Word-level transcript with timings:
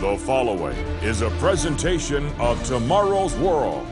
The 0.00 0.16
following 0.16 0.78
is 1.02 1.20
a 1.20 1.28
presentation 1.32 2.26
of 2.38 2.64
Tomorrow's 2.64 3.34
World. 3.36 3.86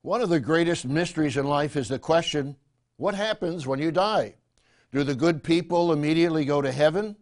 One 0.00 0.22
of 0.22 0.30
the 0.30 0.40
greatest 0.40 0.86
mysteries 0.86 1.36
in 1.36 1.44
life 1.46 1.76
is 1.76 1.88
the 1.88 1.98
question 1.98 2.56
what 2.96 3.14
happens 3.14 3.66
when 3.66 3.78
you 3.78 3.90
die? 3.90 4.36
Do 4.90 5.04
the 5.04 5.14
good 5.14 5.44
people 5.44 5.92
immediately 5.92 6.46
go 6.46 6.62
to 6.62 6.72
heaven? 6.72 7.14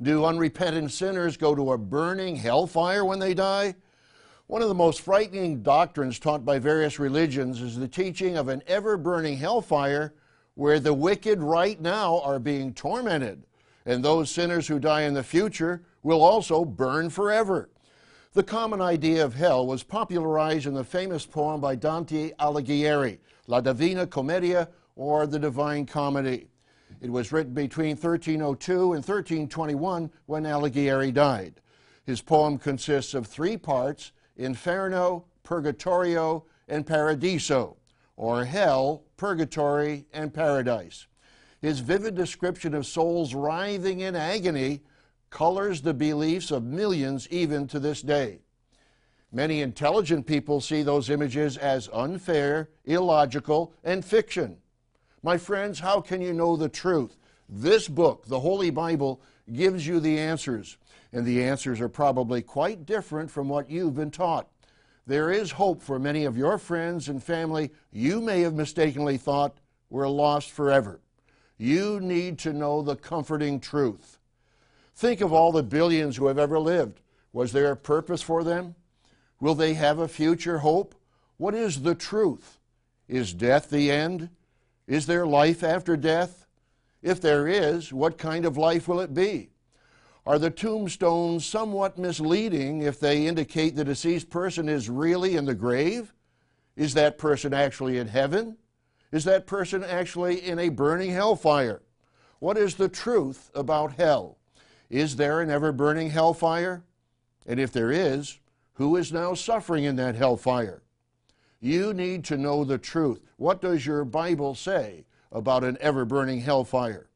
Do 0.00 0.24
unrepentant 0.24 0.90
sinners 0.90 1.36
go 1.36 1.54
to 1.54 1.72
a 1.72 1.78
burning 1.78 2.36
hellfire 2.36 3.04
when 3.04 3.18
they 3.18 3.34
die? 3.34 3.74
One 4.46 4.62
of 4.62 4.68
the 4.68 4.74
most 4.74 5.02
frightening 5.02 5.62
doctrines 5.62 6.18
taught 6.18 6.42
by 6.42 6.58
various 6.58 6.98
religions 6.98 7.60
is 7.60 7.76
the 7.76 7.86
teaching 7.86 8.38
of 8.38 8.48
an 8.48 8.62
ever 8.66 8.96
burning 8.96 9.36
hellfire 9.36 10.14
where 10.54 10.80
the 10.80 10.94
wicked 10.94 11.42
right 11.42 11.78
now 11.78 12.20
are 12.22 12.38
being 12.38 12.72
tormented, 12.72 13.44
and 13.88 14.04
those 14.04 14.30
sinners 14.30 14.68
who 14.68 14.78
die 14.78 15.02
in 15.02 15.14
the 15.14 15.22
future 15.22 15.82
will 16.02 16.22
also 16.22 16.62
burn 16.62 17.08
forever. 17.08 17.70
The 18.34 18.42
common 18.42 18.82
idea 18.82 19.24
of 19.24 19.34
hell 19.34 19.66
was 19.66 19.82
popularized 19.82 20.66
in 20.66 20.74
the 20.74 20.84
famous 20.84 21.24
poem 21.24 21.62
by 21.62 21.74
Dante 21.74 22.32
Alighieri, 22.38 23.18
La 23.46 23.62
Divina 23.62 24.06
Commedia, 24.06 24.68
or 24.94 25.26
the 25.26 25.38
Divine 25.38 25.86
Comedy. 25.86 26.48
It 27.00 27.10
was 27.10 27.32
written 27.32 27.54
between 27.54 27.96
1302 27.96 28.72
and 28.92 29.02
1321 29.02 30.10
when 30.26 30.42
Alighieri 30.42 31.10
died. 31.10 31.54
His 32.04 32.20
poem 32.20 32.58
consists 32.58 33.14
of 33.14 33.26
three 33.26 33.56
parts 33.56 34.12
Inferno, 34.36 35.24
Purgatorio, 35.44 36.44
and 36.68 36.86
Paradiso, 36.86 37.78
or 38.16 38.44
Hell, 38.44 39.04
Purgatory, 39.16 40.04
and 40.12 40.34
Paradise. 40.34 41.06
His 41.60 41.80
vivid 41.80 42.14
description 42.14 42.74
of 42.74 42.86
souls 42.86 43.34
writhing 43.34 44.00
in 44.00 44.14
agony 44.14 44.82
colors 45.30 45.82
the 45.82 45.94
beliefs 45.94 46.50
of 46.50 46.62
millions 46.62 47.28
even 47.30 47.66
to 47.68 47.80
this 47.80 48.00
day. 48.00 48.40
Many 49.30 49.60
intelligent 49.60 50.26
people 50.26 50.60
see 50.60 50.82
those 50.82 51.10
images 51.10 51.56
as 51.58 51.90
unfair, 51.92 52.70
illogical, 52.84 53.74
and 53.84 54.04
fiction. 54.04 54.56
My 55.22 55.36
friends, 55.36 55.80
how 55.80 56.00
can 56.00 56.22
you 56.22 56.32
know 56.32 56.56
the 56.56 56.68
truth? 56.68 57.16
This 57.48 57.88
book, 57.88 58.26
the 58.26 58.40
Holy 58.40 58.70
Bible, 58.70 59.20
gives 59.52 59.86
you 59.86 60.00
the 60.00 60.18
answers, 60.18 60.78
and 61.12 61.26
the 61.26 61.42
answers 61.42 61.80
are 61.80 61.88
probably 61.88 62.40
quite 62.40 62.86
different 62.86 63.30
from 63.30 63.48
what 63.48 63.70
you've 63.70 63.96
been 63.96 64.10
taught. 64.10 64.48
There 65.06 65.30
is 65.30 65.50
hope 65.50 65.82
for 65.82 65.98
many 65.98 66.24
of 66.24 66.36
your 66.36 66.58
friends 66.58 67.08
and 67.08 67.22
family 67.22 67.70
you 67.90 68.20
may 68.20 68.42
have 68.42 68.54
mistakenly 68.54 69.16
thought 69.16 69.58
were 69.90 70.08
lost 70.08 70.50
forever. 70.50 71.00
You 71.58 71.98
need 72.00 72.38
to 72.40 72.52
know 72.52 72.82
the 72.82 72.96
comforting 72.96 73.58
truth. 73.58 74.18
Think 74.94 75.20
of 75.20 75.32
all 75.32 75.52
the 75.52 75.62
billions 75.62 76.16
who 76.16 76.26
have 76.26 76.38
ever 76.38 76.58
lived. 76.58 77.00
Was 77.32 77.52
there 77.52 77.72
a 77.72 77.76
purpose 77.76 78.22
for 78.22 78.42
them? 78.42 78.76
Will 79.40 79.54
they 79.54 79.74
have 79.74 79.98
a 79.98 80.08
future 80.08 80.58
hope? 80.58 80.94
What 81.36 81.54
is 81.54 81.82
the 81.82 81.94
truth? 81.94 82.58
Is 83.08 83.34
death 83.34 83.70
the 83.70 83.90
end? 83.90 84.30
Is 84.86 85.06
there 85.06 85.26
life 85.26 85.62
after 85.62 85.96
death? 85.96 86.46
If 87.02 87.20
there 87.20 87.46
is, 87.46 87.92
what 87.92 88.18
kind 88.18 88.44
of 88.44 88.56
life 88.56 88.88
will 88.88 89.00
it 89.00 89.14
be? 89.14 89.50
Are 90.26 90.38
the 90.38 90.50
tombstones 90.50 91.46
somewhat 91.46 91.96
misleading 91.96 92.82
if 92.82 93.00
they 93.00 93.26
indicate 93.26 93.76
the 93.76 93.84
deceased 93.84 94.30
person 94.30 94.68
is 94.68 94.90
really 94.90 95.36
in 95.36 95.44
the 95.44 95.54
grave? 95.54 96.12
Is 96.76 96.94
that 96.94 97.18
person 97.18 97.54
actually 97.54 97.98
in 97.98 98.08
heaven? 98.08 98.56
Is 99.10 99.24
that 99.24 99.46
person 99.46 99.82
actually 99.82 100.46
in 100.46 100.58
a 100.58 100.68
burning 100.68 101.12
hellfire? 101.12 101.82
What 102.40 102.58
is 102.58 102.74
the 102.74 102.88
truth 102.88 103.50
about 103.54 103.94
hell? 103.94 104.38
Is 104.90 105.16
there 105.16 105.40
an 105.40 105.50
ever 105.50 105.72
burning 105.72 106.10
hellfire? 106.10 106.82
And 107.46 107.58
if 107.58 107.72
there 107.72 107.90
is, 107.90 108.38
who 108.74 108.96
is 108.96 109.12
now 109.12 109.34
suffering 109.34 109.84
in 109.84 109.96
that 109.96 110.14
hellfire? 110.14 110.82
You 111.60 111.92
need 111.92 112.24
to 112.26 112.36
know 112.36 112.64
the 112.64 112.78
truth. 112.78 113.22
What 113.36 113.60
does 113.60 113.84
your 113.84 114.04
Bible 114.04 114.54
say 114.54 115.04
about 115.32 115.64
an 115.64 115.78
ever 115.80 116.04
burning 116.04 116.40
hellfire? 116.40 117.08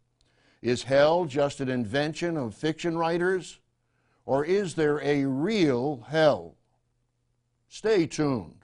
Is 0.61 0.85
hell 0.85 1.25
just 1.25 1.61
an 1.61 1.69
invention 1.69 2.37
of 2.37 2.55
fiction 2.55 2.97
writers? 2.97 3.61
Or 4.25 4.45
is 4.45 4.75
there 4.75 5.01
a 5.01 5.25
real 5.25 6.07
hell? 6.09 6.57
Stay 7.69 8.07
tuned. 8.07 8.62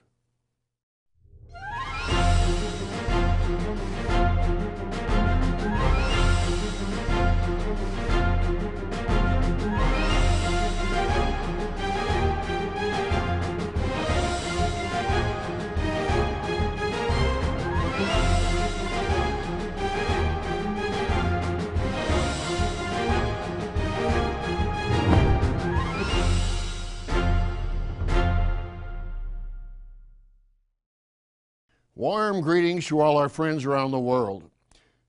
Warm 31.99 32.43
greetings 32.43 32.87
to 32.87 33.01
all 33.01 33.17
our 33.17 33.29
friends 33.29 33.65
around 33.65 33.91
the 33.91 33.99
world. 33.99 34.49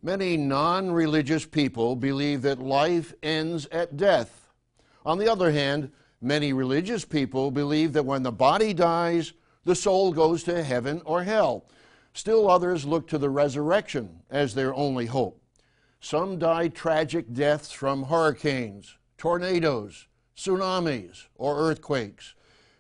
Many 0.02 0.38
non 0.38 0.90
religious 0.92 1.46
people 1.46 1.96
believe 1.96 2.42
that 2.42 2.58
life 2.58 3.14
ends 3.22 3.68
at 3.68 3.96
death. 3.96 4.48
On 5.06 5.20
the 5.20 5.32
other 5.32 5.52
hand, 5.52 5.92
many 6.20 6.52
religious 6.52 7.06
people 7.06 7.52
believe 7.52 7.94
that 7.94 8.08
when 8.08 8.24
the 8.24 8.32
body 8.32 8.74
dies, 8.74 9.34
the 9.66 9.76
soul 9.76 10.12
goes 10.12 10.42
to 10.46 10.64
heaven 10.64 11.04
or 11.06 11.22
hell. 11.22 11.68
Still 12.14 12.50
others 12.50 12.86
look 12.86 13.08
to 13.10 13.20
the 13.20 13.30
resurrection 13.30 14.24
as 14.32 14.56
their 14.56 14.74
only 14.74 15.06
hope. 15.06 15.40
Some 16.00 16.40
die 16.40 16.70
tragic 16.70 17.32
deaths 17.32 17.72
from 17.72 18.06
hurricanes, 18.06 18.98
tornadoes, 19.16 20.08
tsunamis, 20.36 21.28
or 21.36 21.60
earthquakes. 21.60 22.34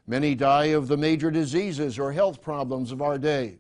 Many 0.08 0.34
die 0.34 0.74
of 0.74 0.88
the 0.88 0.98
major 0.98 1.30
diseases 1.30 2.00
or 2.00 2.12
health 2.12 2.42
problems 2.42 2.92
of 2.92 3.04
our 3.04 3.20
day. 3.20 3.60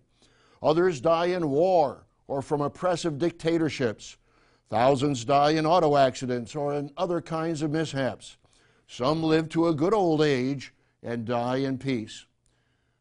Others 0.61 1.01
die 1.01 1.27
in 1.27 1.49
war 1.49 2.05
or 2.27 2.41
from 2.41 2.61
oppressive 2.61 3.17
dictatorships. 3.17 4.17
Thousands 4.69 5.25
die 5.25 5.51
in 5.51 5.65
auto 5.65 5.97
accidents 5.97 6.55
or 6.55 6.73
in 6.75 6.91
other 6.95 7.21
kinds 7.21 7.61
of 7.61 7.71
mishaps. 7.71 8.37
Some 8.87 9.23
live 9.23 9.49
to 9.49 9.67
a 9.67 9.75
good 9.75 9.93
old 9.93 10.21
age 10.21 10.73
and 11.01 11.25
die 11.25 11.57
in 11.57 11.77
peace. 11.77 12.25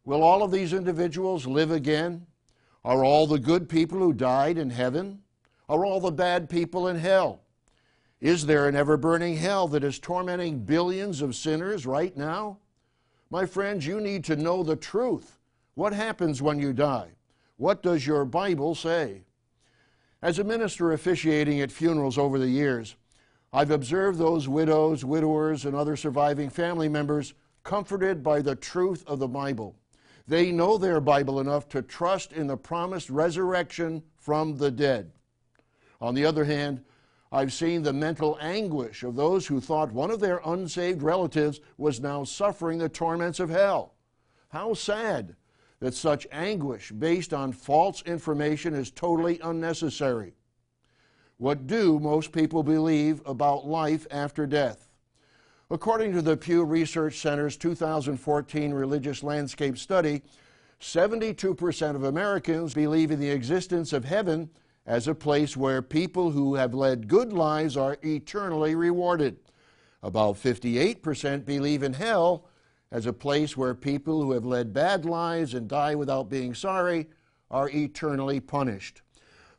Will 0.05 0.23
all 0.23 0.43
of 0.43 0.51
these 0.51 0.73
individuals 0.73 1.47
live 1.47 1.71
again? 1.71 2.27
Are 2.85 3.05
all 3.05 3.27
the 3.27 3.39
good 3.39 3.69
people 3.69 3.99
who 3.99 4.13
died 4.13 4.57
in 4.57 4.71
heaven? 4.71 5.21
Are 5.69 5.85
all 5.85 6.01
the 6.01 6.11
bad 6.11 6.49
people 6.49 6.89
in 6.89 6.97
hell? 6.97 7.43
Is 8.21 8.47
there 8.47 8.67
an 8.67 8.75
ever 8.75 8.97
burning 8.97 9.37
hell 9.37 9.69
that 9.69 9.85
is 9.85 9.99
tormenting 9.99 10.61
billions 10.61 11.21
of 11.21 11.37
sinners 11.37 11.87
right 11.87 12.17
now? 12.17 12.59
My 13.31 13.45
friends, 13.45 13.87
you 13.87 14.01
need 14.01 14.25
to 14.25 14.37
know 14.37 14.63
the 14.63 14.77
truth. 14.77 15.39
What 15.75 15.93
happens 15.93 16.41
when 16.41 16.59
you 16.59 16.73
die? 16.73 17.11
What 17.59 17.83
does 17.83 18.07
your 18.07 18.25
Bible 18.25 18.77
say? 18.77 19.25
As 20.23 20.39
a 20.39 20.45
minister 20.45 20.93
officiating 20.93 21.61
at 21.61 21.73
funerals 21.73 22.17
over 22.17 22.39
the 22.39 22.49
years, 22.49 22.95
I've 23.53 23.73
observed 23.73 24.19
those 24.19 24.49
widows, 24.49 25.05
widowers, 25.05 25.65
and 25.65 25.75
other 25.75 25.97
surviving 25.97 26.51
family 26.51 26.89
members 26.89 27.35
comforted 27.65 28.23
by 28.23 28.43
the 28.43 28.55
truth 28.55 29.03
of 29.09 29.19
the 29.19 29.27
Bible. 29.27 29.75
They 30.29 30.53
know 30.53 30.79
their 30.79 31.01
Bible 31.01 31.41
enough 31.41 31.69
to 31.71 31.83
trust 31.83 32.33
in 32.33 32.47
the 32.47 32.57
promised 32.57 33.11
resurrection 33.11 34.05
from 34.17 34.57
the 34.57 34.71
dead. 34.71 35.11
On 36.01 36.15
the 36.15 36.27
other 36.27 36.45
hand, 36.45 36.85
I've 37.33 37.53
seen 37.53 37.83
the 37.83 37.93
mental 37.93 38.39
anguish 38.41 39.03
of 39.03 39.17
those 39.17 39.49
who 39.49 39.61
thought 39.61 39.91
one 39.91 40.13
of 40.13 40.21
their 40.21 40.41
unsaved 40.45 41.03
relatives 41.03 41.61
was 41.77 41.99
now 41.99 42.23
suffering 42.23 42.79
the 42.79 42.89
torments 42.89 43.41
of 43.41 43.51
hell. 43.51 43.95
How 44.51 44.75
sad 44.75 45.35
that 45.81 45.95
such 45.95 46.27
anguish 46.33 46.91
based 46.91 47.33
on 47.33 47.53
false 47.53 48.03
information 48.03 48.75
is 48.75 48.91
totally 48.91 49.39
unnecessary. 49.43 50.35
What 51.37 51.67
do 51.67 52.01
most 52.01 52.33
people 52.33 52.63
believe 52.63 53.23
about 53.25 53.67
life 53.67 54.07
after 54.11 54.47
death? 54.47 54.89
According 55.71 56.13
to 56.15 56.23
the 56.23 56.37
Pew 56.37 56.65
Research 56.65 57.19
Center's 57.19 57.57
2014 57.57 58.73
Religious 58.73 59.23
Landscape 59.23 59.79
Study, 59.79 60.23
72% 60.81 61.95
of 61.95 62.05
Americans 62.05 62.75
believe 62.75 63.11
in 63.11 63.21
the 63.21 63.31
existence 63.31 63.93
of 63.93 64.05
heaven 64.05 64.51
as 64.87 65.07
a 65.07 65.15
place 65.15 65.57
where 65.57 65.83
people 65.83 66.31
who 66.31 66.55
have 66.55 66.73
led 66.73 67.07
good 67.07 67.33
lives 67.33 67.77
are 67.77 67.99
eternally 68.03 68.75
rewarded. 68.75 69.37
About 70.03 70.37
58% 70.37 71.45
believe 71.45 71.83
in 71.83 71.93
hell 71.93 72.47
as 72.91 73.07
a 73.07 73.13
place 73.13 73.57
where 73.57 73.75
people 73.75 74.23
who 74.23 74.33
have 74.33 74.45
led 74.45 74.73
bad 74.73 75.05
lives 75.05 75.55
and 75.55 75.69
die 75.69 75.95
without 75.95 76.31
being 76.31 76.55
sorry 76.55 77.09
are 77.51 77.69
eternally 77.71 78.41
punished. 78.41 79.03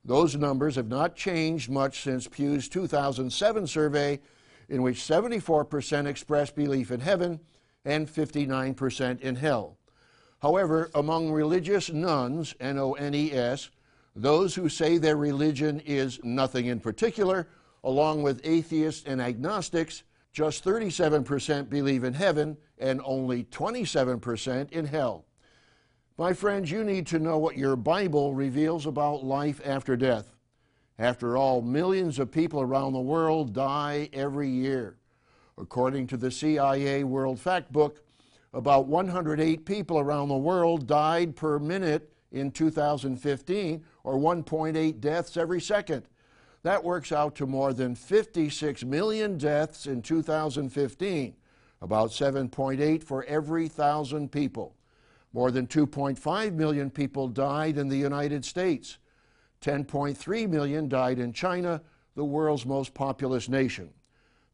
Those 0.04 0.36
numbers 0.36 0.76
have 0.76 0.88
not 0.88 1.16
changed 1.16 1.70
much 1.70 2.02
since 2.02 2.28
Pew's 2.28 2.68
2007 2.70 3.68
survey, 3.68 4.20
in 4.68 4.82
which 4.82 4.98
74% 4.98 6.06
expressed 6.06 6.56
belief 6.56 6.92
in 6.92 7.00
heaven 7.00 7.40
and 7.86 8.08
59% 8.08 9.22
in 9.22 9.36
hell. 9.36 9.78
However, 10.42 10.90
among 10.96 11.32
religious 11.32 11.90
nones, 11.90 12.56
N 12.60 12.78
O 12.78 12.94
N 12.94 13.14
E 13.14 13.34
S, 13.34 13.70
those 14.16 14.56
who 14.56 14.70
say 14.70 14.98
their 14.98 15.18
religion 15.18 15.82
is 15.82 16.20
nothing 16.24 16.68
in 16.68 16.80
particular, 16.80 17.48
along 17.84 18.24
with 18.24 18.42
atheists 18.44 19.06
and 19.06 19.22
agnostics, 19.22 20.04
just 20.32 20.64
37% 20.64 21.70
believe 21.70 22.04
in 22.04 22.14
heaven 22.14 22.58
and 22.78 23.02
only 23.04 23.44
27% 23.46 24.72
in 24.72 24.86
hell. 24.86 25.26
My 26.18 26.34
friends, 26.34 26.70
you 26.70 26.84
need 26.84 27.08
to 27.08 27.20
know 27.20 27.38
what 27.38 27.58
your 27.58 27.76
Bible 27.76 28.34
reveals 28.34 28.86
about 28.86 29.24
life 29.24 29.62
after 29.66 29.96
death. 29.96 30.36
After 30.98 31.38
all, 31.38 31.62
millions 31.62 32.20
of 32.20 32.30
people 32.30 32.60
around 32.60 32.92
the 32.92 33.00
world 33.00 33.54
die 33.54 34.10
every 34.12 34.50
year. 34.50 34.98
According 35.58 36.08
to 36.08 36.18
the 36.18 36.30
CIA 36.30 37.06
World 37.06 37.40
Factbook, 37.40 37.98
about 38.54 38.88
108 38.88 39.66
people 39.66 39.98
around 39.98 40.28
the 40.28 40.36
world 40.36 40.88
died 40.88 41.36
per 41.36 41.58
minute 41.58 42.12
in 42.32 42.52
2015, 42.52 43.84
or 44.04 44.16
1.8 44.16 45.00
deaths 45.00 45.38
every 45.38 45.62
second. 45.62 46.04
That 46.64 46.84
works 46.84 47.12
out 47.12 47.36
to 47.36 47.46
more 47.46 47.74
than 47.74 47.96
56 47.96 48.84
million 48.84 49.38
deaths 49.38 49.88
in 49.88 50.02
2015, 50.02 51.36
about 51.82 52.10
7.8 52.10 53.04
for 53.04 53.24
every 53.26 53.68
thousand 53.68 54.32
people. 54.32 54.76
More 55.32 55.52
than 55.52 55.68
2.5 55.68 56.54
million 56.54 56.90
people 56.90 57.28
died 57.28 57.78
in 57.78 57.88
the 57.88 57.98
United 57.98 58.44
States. 58.44 58.98
10.3 59.62 60.50
million 60.50 60.90
died 60.90 61.20
in 61.20 61.32
China, 61.32 61.82
the 62.16 62.26
world's 62.26 62.66
most 62.66 62.94
populous 62.94 63.48
nation. 63.48 63.90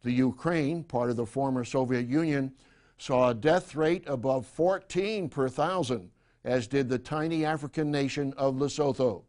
The 0.03 0.11
Ukraine, 0.11 0.83
part 0.83 1.09
of 1.09 1.15
the 1.15 1.25
former 1.25 1.63
Soviet 1.63 2.07
Union, 2.07 2.53
saw 2.97 3.29
a 3.29 3.33
death 3.33 3.75
rate 3.75 4.03
above 4.05 4.45
14 4.45 5.29
per 5.29 5.49
thousand, 5.49 6.11
as 6.43 6.67
did 6.67 6.89
the 6.89 6.99
tiny 6.99 7.45
African 7.45 7.89
nation 7.89 8.33
of 8.37 8.55
Lesotho. 8.55 9.23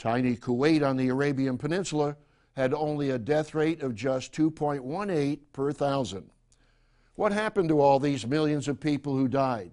Tiny 0.00 0.34
Kuwait 0.34 0.82
on 0.82 0.96
the 0.96 1.10
Arabian 1.10 1.58
Peninsula 1.58 2.16
had 2.56 2.72
only 2.72 3.10
a 3.10 3.18
death 3.18 3.54
rate 3.54 3.82
of 3.82 3.94
just 3.94 4.32
2.18 4.32 5.40
per 5.52 5.72
thousand. 5.72 6.30
What 7.16 7.32
happened 7.32 7.68
to 7.68 7.82
all 7.82 8.00
these 8.00 8.26
millions 8.26 8.66
of 8.66 8.80
people 8.80 9.14
who 9.14 9.28
died? 9.28 9.72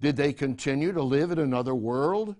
Did 0.00 0.16
they 0.16 0.32
continue 0.32 0.90
to 0.90 1.00
live 1.00 1.30
in 1.30 1.38
another 1.38 1.76
world? 1.76 2.34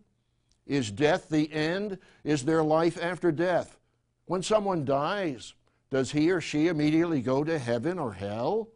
Is 0.66 0.90
death 0.90 1.28
the 1.28 1.50
end? 1.52 1.98
Is 2.24 2.44
there 2.44 2.64
life 2.64 2.98
after 3.00 3.30
death? 3.30 3.78
When 4.24 4.42
someone 4.42 4.84
dies, 4.84 5.54
does 5.90 6.10
he 6.10 6.32
or 6.32 6.40
she 6.40 6.66
immediately 6.66 7.22
go 7.22 7.44
to 7.44 7.56
heaven 7.56 8.00
or 8.00 8.14
hell? 8.14 8.70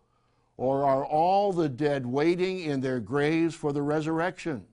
Or 0.57 0.85
are 0.85 1.05
all 1.05 1.53
the 1.53 1.69
dead 1.69 2.07
waiting 2.07 2.61
in 2.61 2.81
their 2.81 3.01
graves 3.01 3.57
for 3.57 3.73
the 3.73 3.83
resurrection? 3.83 4.67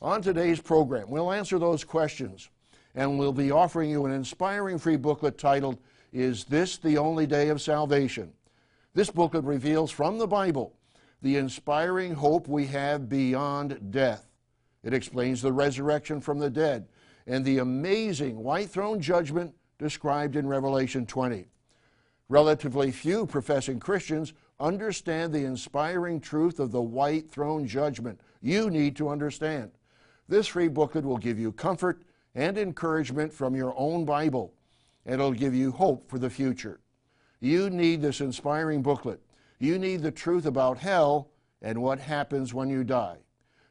On 0.00 0.22
today's 0.22 0.60
program, 0.60 1.10
we'll 1.10 1.30
answer 1.30 1.58
those 1.58 1.84
questions 1.84 2.48
and 2.94 3.18
we'll 3.18 3.32
be 3.32 3.50
offering 3.50 3.90
you 3.90 4.04
an 4.04 4.12
inspiring 4.12 4.78
free 4.78 4.96
booklet 4.96 5.38
titled, 5.38 5.78
Is 6.12 6.44
This 6.44 6.76
the 6.76 6.98
Only 6.98 7.26
Day 7.26 7.48
of 7.48 7.62
Salvation? 7.62 8.32
This 8.94 9.10
booklet 9.10 9.44
reveals 9.44 9.90
from 9.90 10.18
the 10.18 10.26
Bible 10.26 10.74
the 11.22 11.36
inspiring 11.36 12.14
hope 12.14 12.48
we 12.48 12.66
have 12.66 13.08
beyond 13.08 13.92
death. 13.92 14.28
It 14.82 14.92
explains 14.92 15.40
the 15.40 15.52
resurrection 15.52 16.20
from 16.20 16.38
the 16.38 16.50
dead 16.50 16.88
and 17.26 17.44
the 17.44 17.58
amazing 17.58 18.36
white 18.42 18.68
throne 18.68 19.00
judgment 19.00 19.54
described 19.78 20.36
in 20.36 20.46
Revelation 20.46 21.06
20. 21.06 21.46
Relatively 22.28 22.90
few 22.90 23.26
professing 23.26 23.78
Christians 23.78 24.32
understand 24.58 25.32
the 25.32 25.44
inspiring 25.44 26.20
truth 26.20 26.58
of 26.58 26.72
the 26.72 26.82
white 26.82 27.30
throne 27.30 27.66
judgment. 27.66 28.20
You 28.40 28.70
need 28.70 28.96
to 28.96 29.08
understand. 29.08 29.70
This 30.28 30.46
free 30.46 30.68
booklet 30.68 31.04
will 31.04 31.18
give 31.18 31.38
you 31.38 31.52
comfort 31.52 32.02
and 32.34 32.56
encouragement 32.56 33.32
from 33.32 33.54
your 33.54 33.74
own 33.76 34.04
Bible, 34.04 34.54
it'll 35.04 35.32
give 35.32 35.54
you 35.54 35.72
hope 35.72 36.08
for 36.08 36.18
the 36.18 36.30
future. 36.30 36.80
You 37.40 37.70
need 37.70 38.02
this 38.02 38.20
inspiring 38.20 38.82
booklet. 38.82 39.20
You 39.58 39.78
need 39.78 40.02
the 40.02 40.10
truth 40.10 40.46
about 40.46 40.78
hell 40.78 41.30
and 41.60 41.80
what 41.80 41.98
happens 41.98 42.54
when 42.54 42.68
you 42.68 42.84
die. 42.84 43.18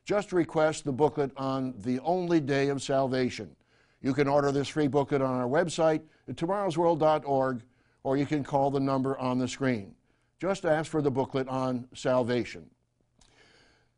Just 0.05 0.33
request 0.33 0.83
the 0.83 0.91
booklet 0.91 1.31
on 1.37 1.73
the 1.77 1.99
only 1.99 2.39
day 2.39 2.69
of 2.69 2.81
salvation. 2.81 3.55
You 4.01 4.13
can 4.13 4.27
order 4.27 4.51
this 4.51 4.67
free 4.67 4.87
booklet 4.87 5.21
on 5.21 5.39
our 5.39 5.47
website 5.47 6.01
tomorrowsworld.org 6.35 7.63
or 8.03 8.17
you 8.17 8.25
can 8.25 8.43
call 8.43 8.71
the 8.71 8.79
number 8.79 9.17
on 9.19 9.37
the 9.37 9.47
screen. 9.47 9.93
Just 10.39 10.65
ask 10.65 10.89
for 10.89 11.01
the 11.01 11.11
booklet 11.11 11.47
on 11.47 11.87
salvation. 11.93 12.69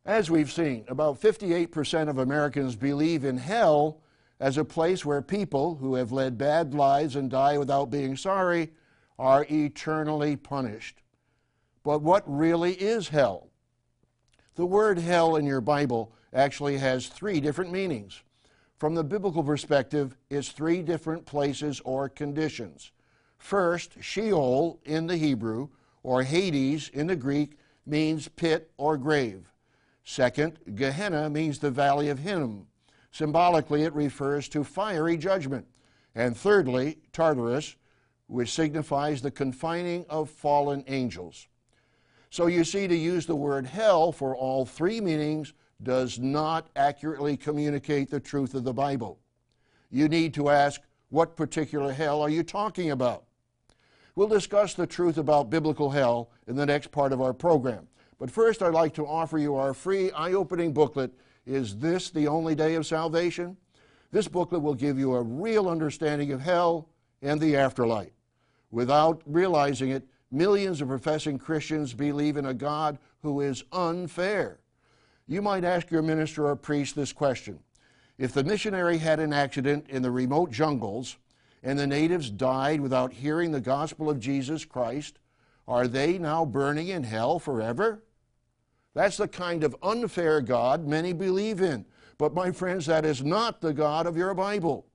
As 0.05 0.29
we've 0.29 0.51
seen, 0.51 0.83
about 0.89 1.21
58% 1.21 2.09
of 2.09 2.17
Americans 2.17 2.75
believe 2.75 3.23
in 3.23 3.37
hell 3.37 4.01
as 4.43 4.57
a 4.57 4.65
place 4.65 5.05
where 5.05 5.21
people 5.21 5.75
who 5.75 5.95
have 5.95 6.11
led 6.11 6.37
bad 6.37 6.73
lives 6.73 7.15
and 7.15 7.31
die 7.31 7.57
without 7.57 7.89
being 7.89 8.17
sorry 8.17 8.69
are 9.17 9.45
eternally 9.49 10.35
punished. 10.35 11.01
But 11.81 12.01
what 12.01 12.25
really 12.27 12.73
is 12.73 13.07
hell? 13.07 13.47
The 14.55 14.65
word 14.65 14.99
hell 14.99 15.37
in 15.37 15.45
your 15.45 15.61
Bible 15.61 16.13
actually 16.33 16.77
has 16.77 17.07
three 17.07 17.39
different 17.39 17.71
meanings. 17.71 18.21
From 18.75 18.95
the 18.95 19.03
biblical 19.05 19.45
perspective, 19.45 20.17
it's 20.29 20.49
three 20.49 20.81
different 20.81 21.25
places 21.25 21.81
or 21.85 22.09
conditions. 22.09 22.91
First, 23.37 23.93
Sheol 24.01 24.77
in 24.83 25.07
the 25.07 25.15
Hebrew, 25.15 25.69
or 26.03 26.23
Hades 26.23 26.89
in 26.89 27.07
the 27.07 27.15
Greek, 27.15 27.57
means 27.85 28.27
pit 28.27 28.71
or 28.75 28.97
grave. 28.97 29.49
Second, 30.03 30.59
Gehenna 30.75 31.29
means 31.29 31.59
the 31.59 31.71
valley 31.71 32.09
of 32.09 32.19
Hinnom. 32.19 32.67
Symbolically, 33.13 33.83
it 33.83 33.93
refers 33.93 34.49
to 34.49 34.63
fiery 34.63 35.17
judgment. 35.17 35.67
And 36.15 36.35
thirdly, 36.35 36.97
Tartarus, 37.13 37.75
which 38.25 38.51
signifies 38.51 39.21
the 39.21 39.29
confining 39.29 40.03
of 40.09 40.31
fallen 40.31 40.83
angels. 40.87 41.47
So 42.31 42.47
you 42.47 42.63
see, 42.63 42.87
to 42.87 42.95
use 42.95 43.27
the 43.27 43.35
word 43.35 43.67
hell 43.67 44.11
for 44.11 44.35
all 44.35 44.65
three 44.65 44.99
meanings 44.99 45.53
does 45.83 46.17
not 46.17 46.69
accurately 46.75 47.37
communicate 47.37 48.09
the 48.09 48.19
truth 48.19 48.55
of 48.55 48.63
the 48.63 48.73
Bible. 48.73 49.19
You 49.91 50.07
need 50.09 50.33
to 50.33 50.49
ask, 50.49 50.81
what 51.09 51.37
particular 51.37 51.93
hell 51.93 52.19
are 52.19 52.29
you 52.29 52.41
talking 52.41 52.89
about? 52.89 53.25
We'll 54.15 54.27
discuss 54.27 54.73
the 54.73 54.87
truth 54.87 55.19
about 55.19 55.51
biblical 55.51 55.91
hell 55.91 56.31
in 56.47 56.55
the 56.55 56.65
next 56.65 56.89
part 56.91 57.13
of 57.13 57.21
our 57.21 57.33
program. 57.33 57.87
But 58.17 58.31
first, 58.31 58.63
I'd 58.63 58.73
like 58.73 58.95
to 58.95 59.05
offer 59.05 59.37
you 59.37 59.55
our 59.55 59.75
free 59.75 60.09
eye 60.11 60.33
opening 60.33 60.73
booklet 60.73 61.11
Is 61.45 61.77
This 61.77 62.09
the 62.09 62.27
Only 62.27 62.55
Day 62.55 62.75
of 62.75 62.85
Salvation? 62.85 63.57
This 64.11 64.27
booklet 64.27 64.61
will 64.61 64.75
give 64.75 64.99
you 64.99 65.13
a 65.13 65.21
real 65.21 65.67
understanding 65.67 66.31
of 66.31 66.41
hell 66.41 66.89
and 67.21 67.39
the 67.39 67.55
afterlife. 67.57 68.11
Without 68.71 69.21
realizing 69.25 69.89
it, 69.89 70.07
Millions 70.33 70.81
of 70.81 70.87
professing 70.87 71.37
Christians 71.37 71.93
believe 71.93 72.37
in 72.37 72.47
a 72.47 72.55
God 72.55 72.97
who 73.21 73.41
is 73.41 73.63
unfair. 73.71 74.57
You 75.27 75.43
might 75.43 75.63
ask 75.63 75.91
your 75.91 76.01
minister 76.01 76.47
or 76.47 76.55
priest 76.55 76.95
this 76.95 77.13
question 77.13 77.59
If 78.17 78.33
the 78.33 78.43
missionary 78.43 78.97
had 78.97 79.19
an 79.19 79.31
accident 79.31 79.85
in 79.89 80.01
the 80.01 80.09
remote 80.09 80.49
jungles 80.49 81.17
and 81.61 81.77
the 81.77 81.85
natives 81.85 82.31
died 82.31 82.81
without 82.81 83.13
hearing 83.13 83.51
the 83.51 83.61
gospel 83.61 84.09
of 84.09 84.19
Jesus 84.19 84.65
Christ, 84.65 85.19
are 85.67 85.87
they 85.87 86.17
now 86.17 86.45
burning 86.45 86.87
in 86.87 87.03
hell 87.03 87.37
forever? 87.37 88.01
That's 88.93 89.17
the 89.17 89.27
kind 89.27 89.63
of 89.63 89.75
unfair 89.81 90.41
God 90.41 90.87
many 90.87 91.13
believe 91.13 91.61
in. 91.61 91.85
But, 92.17 92.33
my 92.33 92.51
friends, 92.51 92.85
that 92.85 93.05
is 93.05 93.23
not 93.23 93.59
the 93.59 93.73
God 93.73 94.05
of 94.05 94.15
your 94.15 94.33
Bible. 94.33 94.85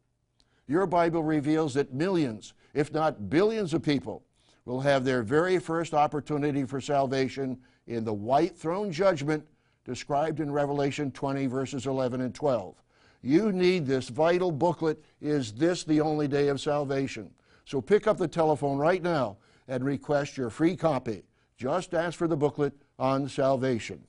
Your 0.66 0.86
Bible 0.86 1.22
reveals 1.22 1.74
that 1.74 1.92
millions, 1.92 2.54
if 2.74 2.92
not 2.92 3.28
billions 3.28 3.74
of 3.74 3.82
people, 3.82 4.22
will 4.64 4.80
have 4.80 5.04
their 5.04 5.22
very 5.22 5.58
first 5.58 5.94
opportunity 5.94 6.64
for 6.64 6.80
salvation 6.80 7.58
in 7.86 8.04
the 8.04 8.12
white 8.12 8.56
throne 8.56 8.92
judgment 8.92 9.44
described 9.84 10.40
in 10.40 10.52
Revelation 10.52 11.10
20, 11.10 11.46
verses 11.46 11.86
11 11.86 12.20
and 12.20 12.34
12. 12.34 12.76
You 13.22 13.50
need 13.50 13.86
this 13.86 14.10
vital 14.10 14.52
booklet. 14.52 15.02
Is 15.20 15.52
this 15.52 15.84
the 15.84 16.00
only 16.00 16.28
day 16.28 16.48
of 16.48 16.60
salvation? 16.60 17.30
So 17.64 17.80
pick 17.80 18.06
up 18.06 18.18
the 18.18 18.28
telephone 18.28 18.78
right 18.78 19.02
now 19.02 19.38
and 19.66 19.84
request 19.84 20.36
your 20.36 20.50
free 20.50 20.76
copy. 20.76 21.24
Just 21.56 21.94
ask 21.94 22.16
for 22.16 22.28
the 22.28 22.36
booklet 22.36 22.74
on 22.98 23.28
salvation. 23.28 24.02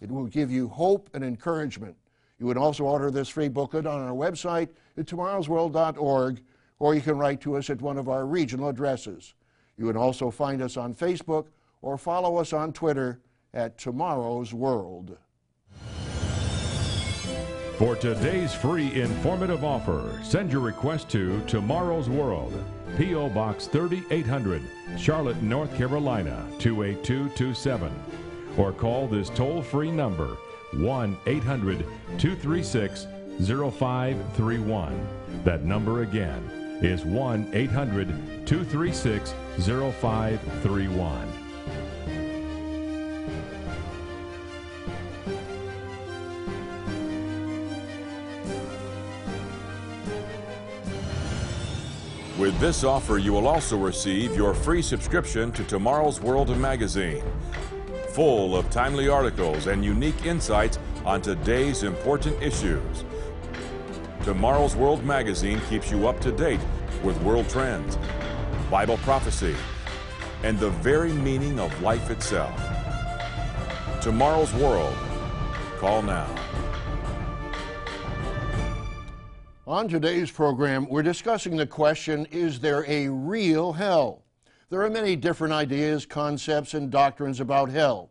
It 0.00 0.10
will 0.10 0.26
give 0.26 0.50
you 0.50 0.68
hope 0.68 1.10
and 1.14 1.22
encouragement. 1.22 1.96
You 2.38 2.46
would 2.46 2.58
also 2.58 2.84
order 2.84 3.10
this 3.10 3.28
free 3.28 3.48
booklet 3.48 3.86
on 3.86 4.00
our 4.00 4.14
website 4.14 4.68
at 4.96 5.06
tomorrowsworld.org, 5.06 6.42
or 6.80 6.94
you 6.94 7.00
can 7.00 7.16
write 7.16 7.40
to 7.42 7.56
us 7.56 7.70
at 7.70 7.80
one 7.80 7.98
of 7.98 8.08
our 8.08 8.26
regional 8.26 8.68
addresses. 8.68 9.34
You 9.76 9.86
can 9.86 9.96
also 9.96 10.30
find 10.30 10.60
us 10.60 10.76
on 10.76 10.94
Facebook 10.94 11.46
or 11.82 11.96
follow 11.96 12.36
us 12.36 12.52
on 12.52 12.72
Twitter 12.72 13.20
at 13.54 13.78
Tomorrow's 13.78 14.52
World. 14.52 15.16
For 17.78 17.96
today's 17.96 18.54
free 18.54 19.00
informative 19.00 19.64
offer, 19.64 20.20
send 20.22 20.52
your 20.52 20.60
request 20.60 21.08
to 21.10 21.40
Tomorrow's 21.46 22.08
World, 22.08 22.52
P.O. 22.96 23.30
Box 23.30 23.66
3800, 23.66 24.62
Charlotte, 24.96 25.42
North 25.42 25.74
Carolina 25.76 26.46
28227. 26.58 27.90
Or 28.56 28.72
call 28.72 29.06
this 29.06 29.30
toll 29.30 29.62
free 29.62 29.90
number 29.90 30.36
1 30.72 31.18
800 31.26 31.78
236 32.18 33.06
0531. 33.40 35.08
That 35.44 35.64
number 35.64 36.02
again 36.02 36.78
is 36.82 37.04
1 37.04 37.50
800 37.52 38.08
236 38.46 39.34
0531. 39.58 41.32
With 52.38 52.58
this 52.58 52.82
offer, 52.82 53.18
you 53.18 53.32
will 53.32 53.46
also 53.46 53.76
receive 53.76 54.34
your 54.34 54.52
free 54.52 54.82
subscription 54.82 55.52
to 55.52 55.62
Tomorrow's 55.62 56.20
World 56.20 56.56
magazine, 56.58 57.22
full 58.12 58.54
of 58.54 58.68
timely 58.68 59.08
articles 59.08 59.66
and 59.66 59.82
unique 59.82 60.26
insights 60.26 60.78
on 61.06 61.22
today's 61.22 61.82
important 61.82 62.40
issues. 62.42 63.04
Tomorrow's 64.22 64.76
World 64.76 65.02
magazine 65.02 65.60
keeps 65.70 65.90
you 65.90 66.06
up 66.06 66.20
to 66.20 66.30
date 66.30 66.60
with 67.02 67.20
world 67.22 67.48
trends, 67.48 67.96
Bible 68.70 68.98
prophecy, 68.98 69.56
and 70.42 70.58
the 70.58 70.70
very 70.70 71.12
meaning 71.12 71.58
of 71.58 71.82
life 71.82 72.10
itself. 72.10 72.54
Tomorrow's 74.02 74.52
World. 74.54 74.94
Call 75.78 76.02
now. 76.02 76.28
On 79.66 79.88
today's 79.88 80.30
program, 80.30 80.86
we're 80.88 81.02
discussing 81.02 81.56
the 81.56 81.66
question 81.66 82.26
Is 82.30 82.60
there 82.60 82.84
a 82.86 83.08
real 83.08 83.72
hell? 83.72 84.22
There 84.72 84.80
are 84.80 84.88
many 84.88 85.16
different 85.16 85.52
ideas, 85.52 86.06
concepts, 86.06 86.72
and 86.72 86.90
doctrines 86.90 87.40
about 87.40 87.68
hell. 87.68 88.08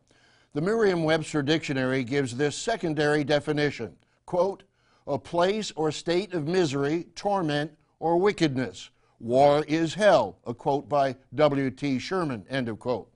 The 0.53 0.62
Merriam 0.62 1.03
Webster 1.03 1.41
Dictionary 1.41 2.03
gives 2.03 2.38
this 2.38 2.56
secondary 2.56 3.24
definition 3.24 3.96
quote, 4.27 4.62
a 5.08 5.18
place 5.18 5.72
or 5.75 5.91
state 5.91 6.36
of 6.36 6.48
misery, 6.48 7.08
torment, 7.15 7.72
or 8.00 8.18
wickedness. 8.18 8.91
War 9.20 9.65
is 9.68 9.96
hell, 9.96 10.38
a 10.46 10.53
quote 10.53 10.88
by 10.88 11.15
W.T. 11.34 11.98
Sherman, 11.98 12.46
end 12.48 12.70
of 12.70 12.77
quote. 12.77 13.12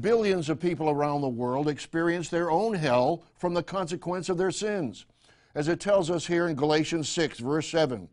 Billions 0.00 0.48
of 0.48 0.58
people 0.58 0.90
around 0.90 1.20
the 1.20 1.28
world 1.28 1.68
experience 1.68 2.28
their 2.28 2.50
own 2.50 2.74
hell 2.74 3.22
from 3.36 3.54
the 3.54 3.62
consequence 3.62 4.28
of 4.28 4.36
their 4.36 4.50
sins. 4.50 5.06
As 5.54 5.68
it 5.68 5.78
tells 5.78 6.10
us 6.10 6.26
here 6.26 6.48
in 6.48 6.56
Galatians 6.56 7.08
6, 7.08 7.38
verse 7.38 7.68
7 7.68 8.08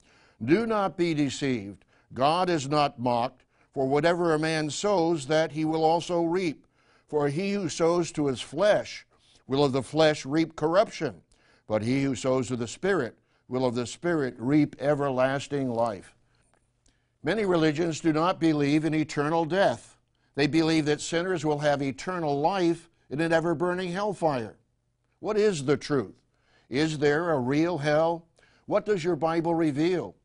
Do 0.45 0.67
not 0.67 0.97
be 0.97 1.15
deceived. 1.15 1.83
God 2.13 2.47
is 2.47 2.69
not 2.69 2.99
mocked, 2.99 3.41
for 3.73 3.87
whatever 3.87 4.33
a 4.33 4.39
man 4.39 4.69
sows, 4.69 5.27
that 5.27 5.51
he 5.51 5.65
will 5.65 5.83
also 5.83 6.23
reap. 6.23 6.65
For 7.07 7.29
he 7.29 7.53
who 7.53 7.69
sows 7.69 8.11
to 8.13 8.27
his 8.27 8.41
flesh 8.41 9.05
will 9.47 9.63
of 9.63 9.73
the 9.73 9.83
flesh 9.83 10.25
reap 10.25 10.55
corruption, 10.55 11.21
but 11.67 11.81
he 11.81 12.03
who 12.03 12.15
sows 12.15 12.47
to 12.47 12.55
the 12.55 12.67
Spirit 12.67 13.17
will 13.47 13.65
of 13.65 13.75
the 13.75 13.85
Spirit 13.85 14.35
reap 14.37 14.75
everlasting 14.79 15.69
life. 15.69 16.15
Many 17.23 17.45
religions 17.45 17.99
do 17.99 18.13
not 18.13 18.39
believe 18.39 18.85
in 18.85 18.95
eternal 18.95 19.45
death. 19.45 19.97
They 20.35 20.47
believe 20.47 20.85
that 20.85 21.01
sinners 21.01 21.45
will 21.45 21.59
have 21.59 21.81
eternal 21.81 22.39
life 22.39 22.89
in 23.09 23.19
an 23.19 23.33
ever 23.33 23.53
burning 23.53 23.91
hellfire. 23.91 24.55
What 25.19 25.37
is 25.37 25.65
the 25.65 25.77
truth? 25.77 26.15
Is 26.69 26.97
there 26.97 27.31
a 27.31 27.39
real 27.39 27.77
hell? 27.77 28.25
What 28.65 28.85
does 28.85 29.03
your 29.03 29.17
Bible 29.17 29.53
reveal? 29.53 30.15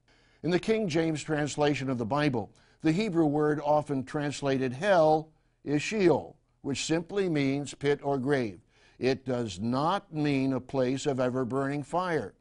In 0.42 0.50
the 0.50 0.60
King 0.60 0.88
James 0.88 1.22
translation 1.22 1.90
of 1.90 1.98
the 1.98 2.06
Bible, 2.06 2.52
the 2.82 2.92
Hebrew 2.92 3.26
word 3.26 3.60
often 3.64 4.04
translated 4.04 4.72
hell 4.72 5.30
is 5.64 5.82
Sheol, 5.82 6.36
which 6.62 6.84
simply 6.84 7.28
means 7.28 7.74
pit 7.74 8.00
or 8.02 8.18
grave. 8.18 8.60
It 8.98 9.24
does 9.24 9.60
not 9.60 10.12
mean 10.12 10.52
a 10.52 10.60
place 10.60 11.06
of 11.06 11.20
ever 11.20 11.44
burning 11.44 11.82
fire. 11.82 12.34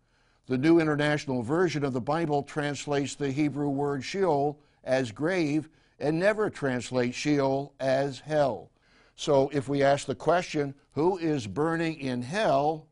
The 0.47 0.57
New 0.57 0.79
International 0.79 1.41
Version 1.41 1.83
of 1.83 1.93
the 1.93 2.01
Bible 2.01 2.43
translates 2.43 3.15
the 3.15 3.31
Hebrew 3.31 3.69
word 3.69 4.03
Sheol 4.03 4.59
as 4.83 5.11
grave 5.11 5.69
and 5.99 6.19
never 6.19 6.49
translates 6.49 7.17
Sheol 7.17 7.73
as 7.79 8.19
hell. 8.19 8.69
So 9.15 9.49
if 9.53 9.67
we 9.67 9.81
ask 9.81 10.05
the 10.05 10.15
question, 10.15 10.75
who 10.91 11.17
is 11.17 11.47
burning 11.47 11.99
in 11.99 12.21
hell? 12.21 12.87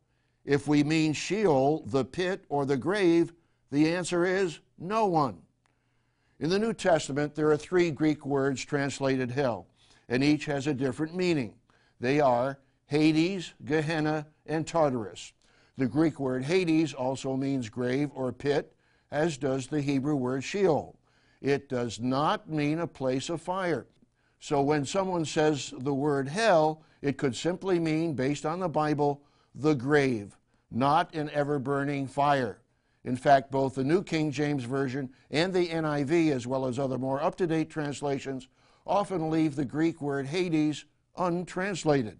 If 0.46 0.68
we 0.68 0.84
mean 0.84 1.14
Sheol, 1.14 1.84
the 1.86 2.06
pit 2.06 2.46
or 2.50 2.66
the 2.66 2.78
grave, 2.78 3.34
the 3.72 3.94
answer 3.94 4.26
is 4.26 4.60
no 4.78 5.06
one. 5.06 5.42
In 6.44 6.50
the 6.50 6.60
New 6.60 6.74
Testament, 6.74 7.36
there 7.36 7.50
are 7.52 7.58
three 7.58 7.90
Greek 7.90 8.26
words 8.26 8.66
translated 8.66 9.32
hell, 9.32 9.66
and 10.10 10.22
each 10.22 10.44
has 10.44 10.68
a 10.68 10.74
different 10.74 11.16
meaning. 11.16 11.54
They 12.02 12.20
are 12.20 12.60
Hades, 12.88 13.54
Gehenna, 13.64 14.28
and 14.46 14.68
Tartarus. 14.68 15.32
The 15.78 15.88
Greek 15.88 16.20
word 16.20 16.44
Hades 16.44 16.94
also 16.94 17.38
means 17.38 17.70
grave 17.70 18.10
or 18.14 18.34
pit, 18.34 18.76
as 19.10 19.38
does 19.38 19.68
the 19.68 19.80
Hebrew 19.80 20.18
word 20.18 20.44
Sheol. 20.44 21.00
It 21.40 21.70
does 21.70 22.02
not 22.02 22.50
mean 22.50 22.80
a 22.80 22.88
place 22.88 23.30
of 23.30 23.42
fire. 23.42 23.88
So 24.42 24.62
when 24.62 24.84
someone 24.84 25.24
says 25.24 25.74
the 25.78 25.94
word 25.94 26.28
hell, 26.28 26.84
it 27.02 27.18
could 27.18 27.38
simply 27.38 27.80
mean, 27.80 28.16
based 28.16 28.46
on 28.46 28.60
the 28.60 28.68
Bible, 28.68 29.22
the 29.56 29.76
grave, 29.76 30.36
not 30.70 31.16
an 31.16 31.30
ever 31.30 31.58
burning 31.58 32.06
fire. 32.06 32.60
In 33.06 33.16
fact, 33.16 33.52
both 33.52 33.76
the 33.76 33.84
New 33.84 34.04
King 34.04 34.32
James 34.32 34.64
Version 34.64 35.10
and 35.30 35.54
the 35.54 35.68
NIV, 35.68 36.32
as 36.32 36.48
well 36.48 36.66
as 36.66 36.80
other 36.80 36.98
more 36.98 37.22
up 37.22 37.36
to 37.36 37.48
date 37.48 37.70
translations, 37.70 38.48
often 38.86 39.30
leave 39.30 39.56
the 39.56 39.66
Greek 39.66 40.02
word 40.02 40.28
Hades 40.28 40.86
untranslated. 41.18 42.18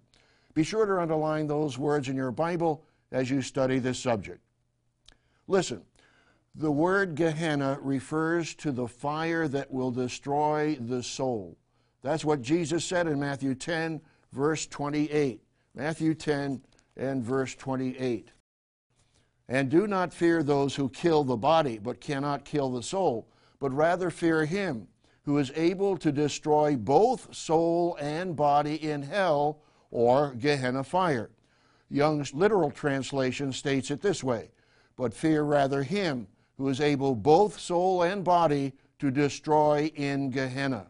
Be 0.54 0.64
sure 0.64 0.86
to 0.86 1.02
underline 1.02 1.48
those 1.48 1.78
words 1.78 2.10
in 2.10 2.16
your 2.16 2.32
Bible 2.32 2.84
as 3.12 3.30
you 3.30 3.42
study 3.42 3.80
this 3.80 4.00
subject. 4.00 4.42
Listen, 5.48 5.84
the 6.56 6.72
word 6.72 7.16
Gehenna 7.16 7.80
refers 7.82 8.54
to 8.56 8.72
the 8.72 8.88
fire 8.88 9.48
that 9.48 9.72
will 9.72 9.92
destroy 9.92 10.76
the 10.80 11.02
soul. 11.02 11.58
That's 12.02 12.26
what 12.26 12.42
Jesus 12.42 12.86
said 12.86 13.08
in 13.08 13.20
Matthew 13.20 13.56
10, 13.56 14.02
verse 14.32 14.68
28. 14.68 15.42
Matthew 15.74 16.14
10, 16.14 16.62
and 16.98 17.24
verse 17.24 17.56
28. 17.56 18.30
And 19.50 19.70
do 19.70 19.88
not 19.88 20.14
fear 20.14 20.42
those 20.42 20.76
who 20.76 20.90
kill 20.90 21.24
the 21.24 21.36
body, 21.36 21.78
but 21.78 22.00
cannot 22.00 22.46
kill 22.46 22.72
the 22.72 22.84
soul, 22.84 23.28
but 23.60 23.74
rather 23.74 24.10
fear 24.10 24.46
him 24.46 24.88
who 25.24 25.38
is 25.38 25.52
able 25.56 25.98
to 25.98 26.12
destroy 26.12 26.76
both 26.76 27.34
soul 27.34 27.98
and 28.00 28.36
body 28.36 28.76
in 28.76 29.02
hell 29.02 29.60
or 29.92 30.34
Gehenna 30.36 30.84
fire. 30.84 31.30
Young's 31.90 32.34
literal 32.34 32.72
translation 32.72 33.54
states 33.54 33.92
it 33.92 34.02
this 34.02 34.24
way 34.24 34.52
But 34.98 35.14
fear 35.14 35.44
rather 35.44 35.84
him 35.84 36.28
who 36.58 36.70
is 36.70 36.82
able 36.82 37.16
both 37.16 37.60
soul 37.60 38.04
and 38.04 38.24
body 38.24 38.74
to 39.00 39.12
destroy 39.12 39.92
in 39.96 40.30
Gehenna. 40.30 40.88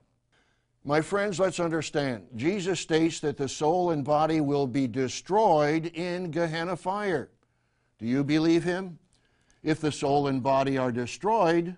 My 0.86 1.02
friends, 1.02 1.40
let's 1.40 1.60
understand. 1.60 2.28
Jesus 2.36 2.80
states 2.80 3.20
that 3.22 3.38
the 3.38 3.48
soul 3.48 3.92
and 3.92 4.04
body 4.04 4.42
will 4.42 4.68
be 4.68 4.88
destroyed 4.88 5.86
in 5.88 6.30
Gehenna 6.30 6.76
fire. 6.76 7.30
Do 8.04 8.10
you 8.10 8.26
believe 8.26 8.66
him? 8.66 9.00
If 9.64 9.80
the 9.80 9.90
soul 9.90 10.28
and 10.28 10.44
body 10.44 10.78
are 10.78 10.92
destroyed, 10.92 11.78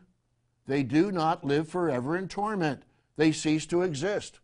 they 0.65 0.81
do 0.81 1.11
not 1.11 1.45
live 1.45 1.69
forever 1.69 2.17
in 2.17 2.27
torment. 2.27 2.81
They 3.15 3.31
cease 3.31 3.67
to 3.67 3.83
exist. 3.83 4.39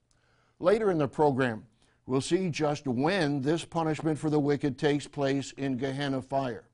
Later 0.60 0.92
in 0.92 1.00
the 1.00 1.08
program, 1.08 1.66
we'll 2.06 2.22
see 2.22 2.50
just 2.50 2.86
when 2.86 3.42
this 3.42 3.66
punishment 3.66 4.20
for 4.20 4.30
the 4.30 4.40
wicked 4.40 4.78
takes 4.78 5.08
place 5.08 5.54
in 5.54 5.78
Gehenna 5.78 6.22
fire. 6.22 6.66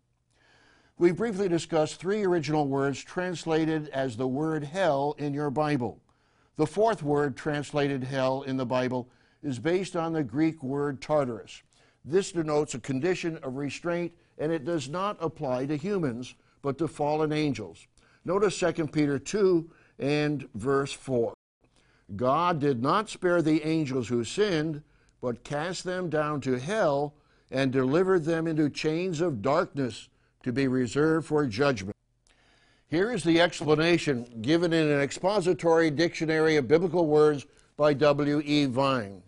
We 0.97 1.13
briefly 1.13 1.47
discussed 1.47 2.01
three 2.01 2.25
original 2.25 2.67
words 2.67 3.01
translated 3.01 3.87
as 3.93 4.17
the 4.17 4.27
word 4.27 4.65
hell 4.65 5.15
in 5.17 5.33
your 5.33 5.49
Bible. 5.49 6.01
The 6.57 6.67
fourth 6.67 7.01
word 7.01 7.37
translated 7.37 8.03
hell 8.03 8.41
in 8.41 8.57
the 8.57 8.65
Bible 8.65 9.07
is 9.41 9.57
based 9.57 9.95
on 9.95 10.11
the 10.11 10.23
Greek 10.23 10.61
word 10.61 11.01
Tartarus. 11.01 11.63
This 12.03 12.33
denotes 12.33 12.73
a 12.73 12.79
condition 12.79 13.37
of 13.37 13.55
restraint 13.55 14.11
and 14.37 14.51
it 14.51 14.65
does 14.65 14.89
not 14.89 15.17
apply 15.19 15.65
to 15.65 15.77
humans 15.77 16.35
but 16.61 16.77
to 16.77 16.87
fallen 16.87 17.31
angels. 17.31 17.87
Notice 18.25 18.59
2 18.59 18.87
Peter 18.87 19.17
2 19.17 19.69
and 19.99 20.47
verse 20.53 20.91
4. 20.91 21.33
God 22.15 22.59
did 22.59 22.81
not 22.81 23.09
spare 23.09 23.41
the 23.41 23.63
angels 23.63 24.07
who 24.07 24.23
sinned, 24.23 24.81
but 25.21 25.43
cast 25.43 25.83
them 25.83 26.09
down 26.09 26.41
to 26.41 26.59
hell 26.59 27.13
and 27.51 27.71
delivered 27.71 28.23
them 28.23 28.47
into 28.47 28.69
chains 28.69 29.21
of 29.21 29.41
darkness 29.41 30.09
to 30.43 30.51
be 30.51 30.67
reserved 30.67 31.27
for 31.27 31.45
judgment. 31.45 31.95
Here 32.89 33.11
is 33.11 33.23
the 33.23 33.41
explanation 33.41 34.39
given 34.41 34.71
in 34.71 34.87
an 34.87 35.01
expository 35.01 35.91
dictionary 35.91 36.55
of 36.55 36.67
biblical 36.67 37.07
words 37.07 37.45
by 37.75 37.93
W.E. 37.93 38.65
Vine. 38.65 39.21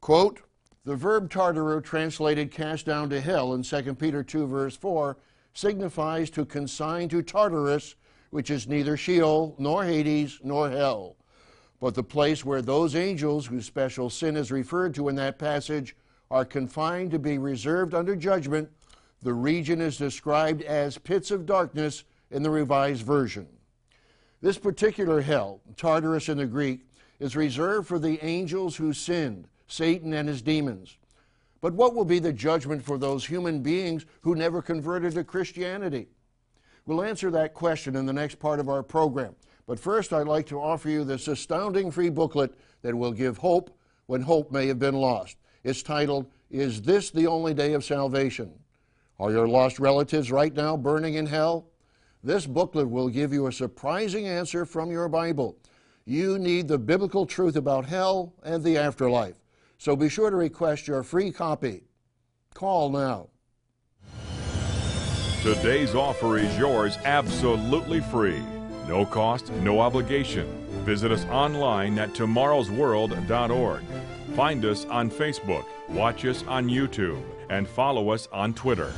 Quote, 0.00 0.40
the 0.88 0.96
verb 0.96 1.28
tartaru 1.28 1.84
translated 1.84 2.50
cast 2.50 2.86
down 2.86 3.10
to 3.10 3.20
hell 3.20 3.52
in 3.52 3.62
2 3.62 3.94
Peter 3.96 4.22
2 4.22 4.46
verse 4.46 4.74
4 4.74 5.18
signifies 5.52 6.30
to 6.30 6.46
consign 6.46 7.10
to 7.10 7.20
Tartarus, 7.20 7.94
which 8.30 8.48
is 8.48 8.66
neither 8.66 8.96
Sheol, 8.96 9.54
nor 9.58 9.84
Hades, 9.84 10.40
nor 10.42 10.70
hell, 10.70 11.16
but 11.78 11.94
the 11.94 12.02
place 12.02 12.42
where 12.42 12.62
those 12.62 12.96
angels 12.96 13.44
whose 13.44 13.66
special 13.66 14.08
sin 14.08 14.34
is 14.34 14.50
referred 14.50 14.94
to 14.94 15.10
in 15.10 15.14
that 15.16 15.38
passage 15.38 15.94
are 16.30 16.46
confined 16.46 17.10
to 17.10 17.18
be 17.18 17.36
reserved 17.36 17.92
under 17.92 18.16
judgment. 18.16 18.70
The 19.20 19.34
region 19.34 19.82
is 19.82 19.98
described 19.98 20.62
as 20.62 20.96
pits 20.96 21.30
of 21.30 21.44
darkness 21.44 22.04
in 22.30 22.42
the 22.42 22.50
Revised 22.50 23.02
Version. 23.02 23.46
This 24.40 24.56
particular 24.56 25.20
hell, 25.20 25.60
Tartarus 25.76 26.30
in 26.30 26.38
the 26.38 26.46
Greek, 26.46 26.86
is 27.20 27.36
reserved 27.36 27.86
for 27.86 27.98
the 27.98 28.24
angels 28.24 28.76
who 28.76 28.94
sinned, 28.94 29.48
Satan 29.68 30.12
and 30.12 30.28
his 30.28 30.42
demons. 30.42 30.98
But 31.60 31.74
what 31.74 31.94
will 31.94 32.04
be 32.04 32.18
the 32.18 32.32
judgment 32.32 32.82
for 32.82 32.98
those 32.98 33.26
human 33.26 33.60
beings 33.62 34.06
who 34.22 34.34
never 34.34 34.60
converted 34.62 35.14
to 35.14 35.24
Christianity? 35.24 36.08
We'll 36.86 37.02
answer 37.02 37.30
that 37.30 37.54
question 37.54 37.94
in 37.96 38.06
the 38.06 38.12
next 38.12 38.38
part 38.38 38.60
of 38.60 38.68
our 38.68 38.82
program. 38.82 39.36
But 39.66 39.78
first, 39.78 40.12
I'd 40.12 40.26
like 40.26 40.46
to 40.46 40.60
offer 40.60 40.88
you 40.88 41.04
this 41.04 41.28
astounding 41.28 41.90
free 41.90 42.08
booklet 42.08 42.54
that 42.82 42.94
will 42.94 43.12
give 43.12 43.36
hope 43.36 43.76
when 44.06 44.22
hope 44.22 44.50
may 44.50 44.66
have 44.68 44.78
been 44.78 44.94
lost. 44.94 45.36
It's 45.64 45.82
titled, 45.82 46.30
Is 46.50 46.80
This 46.80 47.10
the 47.10 47.26
Only 47.26 47.52
Day 47.52 47.74
of 47.74 47.84
Salvation? 47.84 48.52
Are 49.20 49.30
your 49.30 49.48
lost 49.48 49.78
relatives 49.78 50.32
right 50.32 50.54
now 50.54 50.76
burning 50.76 51.14
in 51.14 51.26
hell? 51.26 51.66
This 52.24 52.46
booklet 52.46 52.88
will 52.88 53.08
give 53.08 53.32
you 53.32 53.46
a 53.46 53.52
surprising 53.52 54.26
answer 54.26 54.64
from 54.64 54.90
your 54.90 55.08
Bible. 55.08 55.58
You 56.06 56.38
need 56.38 56.68
the 56.68 56.78
biblical 56.78 57.26
truth 57.26 57.56
about 57.56 57.84
hell 57.84 58.32
and 58.42 58.64
the 58.64 58.78
afterlife. 58.78 59.36
So 59.78 59.94
be 59.94 60.08
sure 60.08 60.28
to 60.28 60.36
request 60.36 60.88
your 60.88 61.04
free 61.04 61.30
copy. 61.30 61.84
Call 62.52 62.90
now. 62.90 63.28
Today's 65.42 65.94
offer 65.94 66.36
is 66.36 66.58
yours 66.58 66.98
absolutely 67.04 68.00
free. 68.00 68.42
No 68.88 69.06
cost, 69.06 69.52
no 69.52 69.80
obligation. 69.80 70.48
Visit 70.84 71.12
us 71.12 71.24
online 71.26 71.96
at 71.98 72.10
tomorrowsworld.org. 72.10 73.82
Find 74.34 74.64
us 74.64 74.84
on 74.86 75.10
Facebook, 75.10 75.64
watch 75.88 76.24
us 76.24 76.42
on 76.48 76.68
YouTube, 76.68 77.22
and 77.48 77.68
follow 77.68 78.10
us 78.10 78.26
on 78.32 78.54
Twitter. 78.54 78.92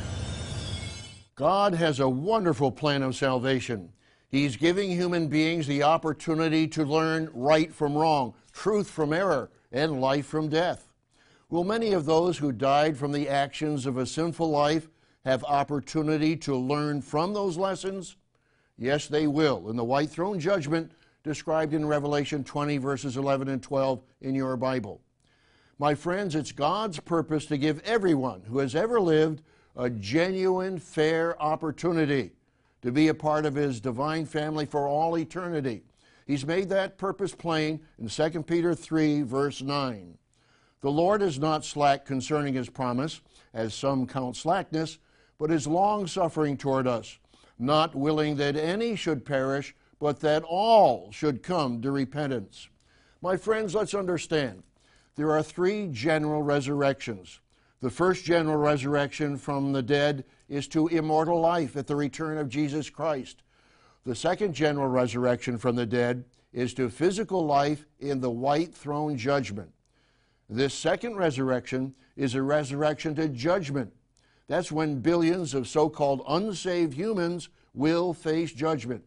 God 1.35 1.75
has 1.75 2.01
a 2.01 2.09
wonderful 2.09 2.73
plan 2.73 3.03
of 3.03 3.15
salvation. 3.15 3.93
He's 4.29 4.57
giving 4.57 4.91
human 4.91 5.29
beings 5.29 5.67
the 5.67 5.83
opportunity 5.83 6.67
to 6.69 6.85
learn 6.85 7.29
right 7.35 7.73
from 7.73 7.95
wrong, 7.95 8.35
truth 8.53 8.89
from 8.89 9.13
error, 9.13 9.51
and 9.73 10.01
life 10.01 10.27
from 10.27 10.49
death. 10.49 10.93
Will 11.49 11.65
many 11.65 11.93
of 11.93 12.07
those 12.07 12.39
who 12.39 12.53
died 12.53 12.97
from 12.97 13.13
the 13.13 13.29
actions 13.29 13.87
of 13.87 13.97
a 13.97 14.07
sinful 14.07 14.51
life 14.51 14.89
have 15.25 15.45
opportunity 15.45 16.37
to 16.37 16.57
learn 16.57 17.03
from 17.03 17.35
those 17.35 17.57
lessons? 17.57 18.17
Yes, 18.79 19.09
they 19.09 19.27
will 19.27 19.69
in 19.69 19.77
the 19.77 19.85
white 19.85 20.11
throne 20.11 20.41
judgment 20.41 20.93
described 21.23 21.75
in 21.75 21.87
Revelation 21.87 22.45
20, 22.45 22.79
verses 22.79 23.17
11 23.17 23.49
and 23.49 23.63
12 23.63 24.01
in 24.23 24.35
your 24.35 24.57
Bible. 24.57 25.01
My 25.79 25.95
friends, 25.95 26.35
it's 26.35 26.53
God's 26.53 27.01
purpose 27.01 27.47
to 27.47 27.59
give 27.59 27.81
everyone 27.85 28.43
who 28.43 28.59
has 28.59 28.75
ever 28.75 29.01
lived 29.01 29.43
a 29.77 29.91
genuine, 29.91 30.79
fair 30.79 31.41
opportunity 31.41 32.33
to 32.83 32.93
be 32.93 33.09
a 33.09 33.15
part 33.15 33.45
of 33.45 33.55
His 33.55 33.81
divine 33.81 34.25
family 34.25 34.67
for 34.67 34.87
all 34.87 35.19
eternity. 35.19 35.83
He's 36.31 36.47
made 36.47 36.69
that 36.69 36.97
purpose 36.97 37.35
plain 37.35 37.81
in 37.99 38.07
2 38.07 38.45
Peter 38.45 38.73
3, 38.73 39.23
verse 39.23 39.63
9. 39.63 40.17
The 40.81 40.91
Lord 40.91 41.23
is 41.23 41.41
not 41.41 41.65
slack 41.65 42.07
concerning 42.07 42.55
His 42.55 42.71
promise, 42.71 43.21
as 43.53 43.75
some 43.75 44.07
count 44.07 44.37
slackness, 44.37 44.99
but 45.41 45.51
is 45.51 45.67
long 45.67 46.07
suffering 46.07 46.57
toward 46.57 46.87
us, 46.87 47.19
not 47.59 47.97
willing 47.97 48.37
that 48.37 48.55
any 48.55 48.95
should 48.95 49.25
perish, 49.25 49.75
but 49.99 50.21
that 50.21 50.45
all 50.45 51.11
should 51.11 51.43
come 51.43 51.83
to 51.83 51.91
repentance. 51.91 52.69
My 53.21 53.37
friends, 53.37 53.75
let's 53.75 53.93
understand 53.93 54.63
there 55.17 55.33
are 55.33 55.43
three 55.43 55.89
general 55.91 56.45
resurrections. 56.45 57.41
The 57.81 57.91
first 57.91 58.25
general 58.25 58.59
resurrection 58.59 59.37
from 59.37 59.73
the 59.73 59.83
dead 59.83 60.25
is 60.49 60.69
to 60.69 60.87
immortal 60.87 61.41
life 61.41 61.77
at 61.77 61.89
the 61.89 61.97
return 61.97 62.39
of 62.39 62.49
Jesus 62.49 62.89
Christ. 62.89 63.43
The 64.11 64.17
second 64.17 64.55
general 64.55 64.89
resurrection 64.89 65.57
from 65.57 65.77
the 65.77 65.87
dead 65.87 66.25
is 66.53 66.75
to 66.75 66.91
physical 66.91 67.47
life 67.47 67.87
in 68.01 68.21
the 68.21 68.29
white 68.29 68.75
throne 68.75 69.17
judgment. 69.17 69.71
This 70.49 70.75
second 70.75 71.15
resurrection 71.15 71.95
is 72.17 72.35
a 72.35 72.43
resurrection 72.43 73.15
to 73.15 73.29
judgment. 73.29 73.93
That's 74.49 74.73
when 74.73 74.99
billions 74.99 75.55
of 75.55 75.69
so 75.69 75.89
called 75.89 76.25
unsaved 76.27 76.93
humans 76.93 77.51
will 77.73 78.13
face 78.13 78.51
judgment. 78.51 79.05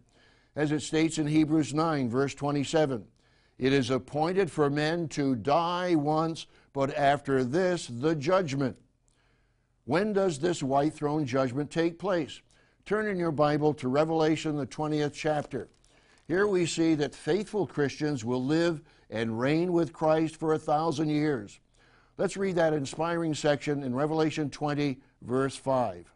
As 0.55 0.71
it 0.71 0.81
states 0.81 1.17
in 1.17 1.27
Hebrews 1.27 1.73
9, 1.73 2.09
verse 2.09 2.33
27, 2.33 3.03
it 3.57 3.73
is 3.73 3.89
appointed 3.89 4.49
for 4.49 4.69
men 4.69 5.09
to 5.09 5.35
die 5.35 5.95
once, 5.95 6.47
but 6.71 6.95
after 6.95 7.43
this, 7.43 7.87
the 7.87 8.15
judgment. 8.15 8.77
When 9.83 10.13
does 10.13 10.39
this 10.39 10.63
white 10.63 10.93
throne 10.93 11.25
judgment 11.25 11.71
take 11.71 11.99
place? 11.99 12.39
Turn 12.85 13.07
in 13.07 13.17
your 13.17 13.31
Bible 13.31 13.73
to 13.75 13.87
Revelation, 13.87 14.57
the 14.57 14.67
20th 14.67 15.13
chapter. 15.13 15.69
Here 16.27 16.47
we 16.47 16.65
see 16.65 16.95
that 16.95 17.15
faithful 17.15 17.65
Christians 17.65 18.25
will 18.25 18.43
live 18.43 18.81
and 19.09 19.39
reign 19.39 19.71
with 19.71 19.93
Christ 19.93 20.35
for 20.35 20.53
a 20.53 20.59
thousand 20.59 21.07
years. 21.07 21.61
Let's 22.17 22.35
read 22.35 22.55
that 22.55 22.73
inspiring 22.73 23.35
section 23.35 23.83
in 23.83 23.95
Revelation 23.95 24.49
20, 24.49 24.99
verse 25.21 25.55
5. 25.55 26.13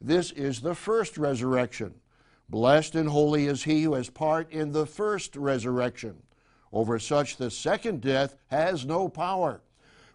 This 0.00 0.32
is 0.32 0.60
the 0.60 0.74
first 0.74 1.16
resurrection. 1.16 1.94
Blessed 2.48 2.96
and 2.96 3.08
holy 3.08 3.46
is 3.46 3.62
he 3.62 3.84
who 3.84 3.94
has 3.94 4.10
part 4.10 4.50
in 4.50 4.72
the 4.72 4.86
first 4.86 5.36
resurrection. 5.36 6.16
Over 6.72 6.98
such 6.98 7.36
the 7.36 7.52
second 7.52 8.00
death 8.00 8.34
has 8.48 8.84
no 8.84 9.08
power, 9.08 9.62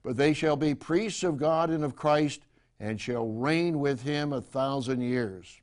but 0.04 0.18
they 0.18 0.34
shall 0.34 0.58
be 0.58 0.76
priests 0.76 1.24
of 1.24 1.38
God 1.38 1.70
and 1.70 1.86
of 1.86 1.96
Christ, 1.96 2.42
and 2.82 3.00
shall 3.00 3.28
reign 3.28 3.80
with 3.80 4.04
him 4.04 4.34
a 4.34 4.42
thousand 4.42 5.00
years. 5.00 5.62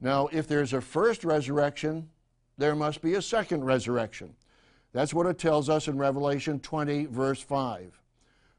Now, 0.00 0.28
if 0.32 0.46
there's 0.46 0.72
a 0.72 0.80
first 0.80 1.24
resurrection, 1.24 2.08
there 2.58 2.74
must 2.74 3.02
be 3.02 3.14
a 3.14 3.22
second 3.22 3.64
resurrection. 3.64 4.34
That's 4.92 5.14
what 5.14 5.26
it 5.26 5.38
tells 5.38 5.68
us 5.68 5.88
in 5.88 5.98
Revelation 5.98 6.60
20, 6.60 7.06
verse 7.06 7.40
5. 7.40 8.00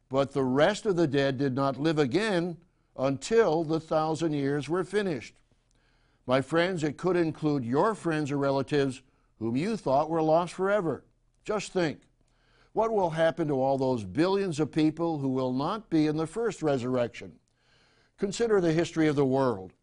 But 0.10 0.32
the 0.32 0.44
rest 0.44 0.86
of 0.86 0.96
the 0.96 1.08
dead 1.08 1.38
did 1.38 1.56
not 1.56 1.80
live 1.80 2.00
again 2.00 2.58
until 2.98 3.64
the 3.64 3.80
thousand 3.80 4.34
years 4.34 4.70
were 4.70 4.84
finished. 4.84 5.36
My 6.26 6.42
friends, 6.42 6.84
it 6.84 6.98
could 6.98 7.16
include 7.16 7.66
your 7.66 7.96
friends 7.96 8.32
or 8.32 8.38
relatives 8.38 9.02
whom 9.40 9.56
you 9.56 9.78
thought 9.78 10.10
were 10.10 10.22
lost 10.22 10.54
forever. 10.54 11.04
Just 11.44 11.72
think 11.72 12.02
what 12.74 12.92
will 12.92 13.10
happen 13.10 13.48
to 13.48 13.60
all 13.60 13.78
those 13.78 14.04
billions 14.04 14.60
of 14.60 14.72
people 14.72 15.18
who 15.18 15.30
will 15.30 15.52
not 15.52 15.90
be 15.90 16.06
in 16.06 16.18
the 16.18 16.28
first 16.28 16.62
resurrection? 16.62 17.32
Consider 18.20 18.62
the 18.62 18.72
history 18.72 19.08
of 19.08 19.16
the 19.16 19.26
world. 19.26 19.74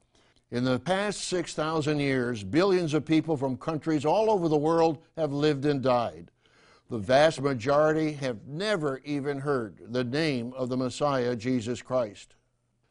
In 0.50 0.64
the 0.64 0.78
past 0.78 1.22
6,000 1.22 1.98
years, 1.98 2.44
billions 2.44 2.94
of 2.94 3.04
people 3.04 3.36
from 3.36 3.56
countries 3.56 4.04
all 4.04 4.30
over 4.30 4.48
the 4.48 4.56
world 4.56 4.98
have 5.16 5.32
lived 5.32 5.64
and 5.64 5.82
died. 5.82 6.30
The 6.90 6.98
vast 6.98 7.40
majority 7.40 8.12
have 8.12 8.46
never 8.46 9.00
even 9.04 9.38
heard 9.38 9.80
the 9.88 10.04
name 10.04 10.52
of 10.52 10.68
the 10.68 10.76
Messiah, 10.76 11.34
Jesus 11.34 11.80
Christ. 11.80 12.34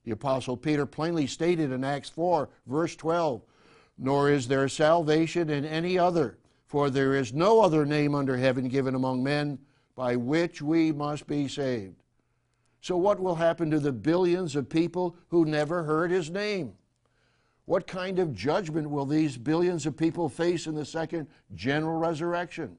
The 0.03 0.11
Apostle 0.11 0.57
Peter 0.57 0.85
plainly 0.85 1.27
stated 1.27 1.71
in 1.71 1.83
Acts 1.83 2.09
4, 2.09 2.49
verse 2.67 2.95
12, 2.95 3.43
Nor 3.97 4.31
is 4.31 4.47
there 4.47 4.67
salvation 4.67 5.49
in 5.49 5.63
any 5.63 5.97
other, 5.97 6.39
for 6.65 6.89
there 6.89 7.13
is 7.13 7.33
no 7.33 7.61
other 7.61 7.85
name 7.85 8.15
under 8.15 8.35
heaven 8.35 8.67
given 8.67 8.95
among 8.95 9.23
men 9.23 9.59
by 9.95 10.15
which 10.15 10.61
we 10.61 10.91
must 10.91 11.27
be 11.27 11.47
saved. 11.47 12.01
So, 12.81 12.97
what 12.97 13.19
will 13.19 13.35
happen 13.35 13.69
to 13.71 13.79
the 13.79 13.93
billions 13.93 14.55
of 14.55 14.67
people 14.67 15.15
who 15.29 15.45
never 15.45 15.83
heard 15.83 16.11
his 16.11 16.29
name? 16.29 16.73
What 17.65 17.87
kind 17.87 18.19
of 18.19 18.33
judgment 18.33 18.89
will 18.89 19.05
these 19.05 19.37
billions 19.37 19.85
of 19.85 19.95
people 19.95 20.27
face 20.27 20.67
in 20.67 20.75
the 20.75 20.85
second 20.85 21.27
general 21.55 21.97
resurrection? 21.97 22.77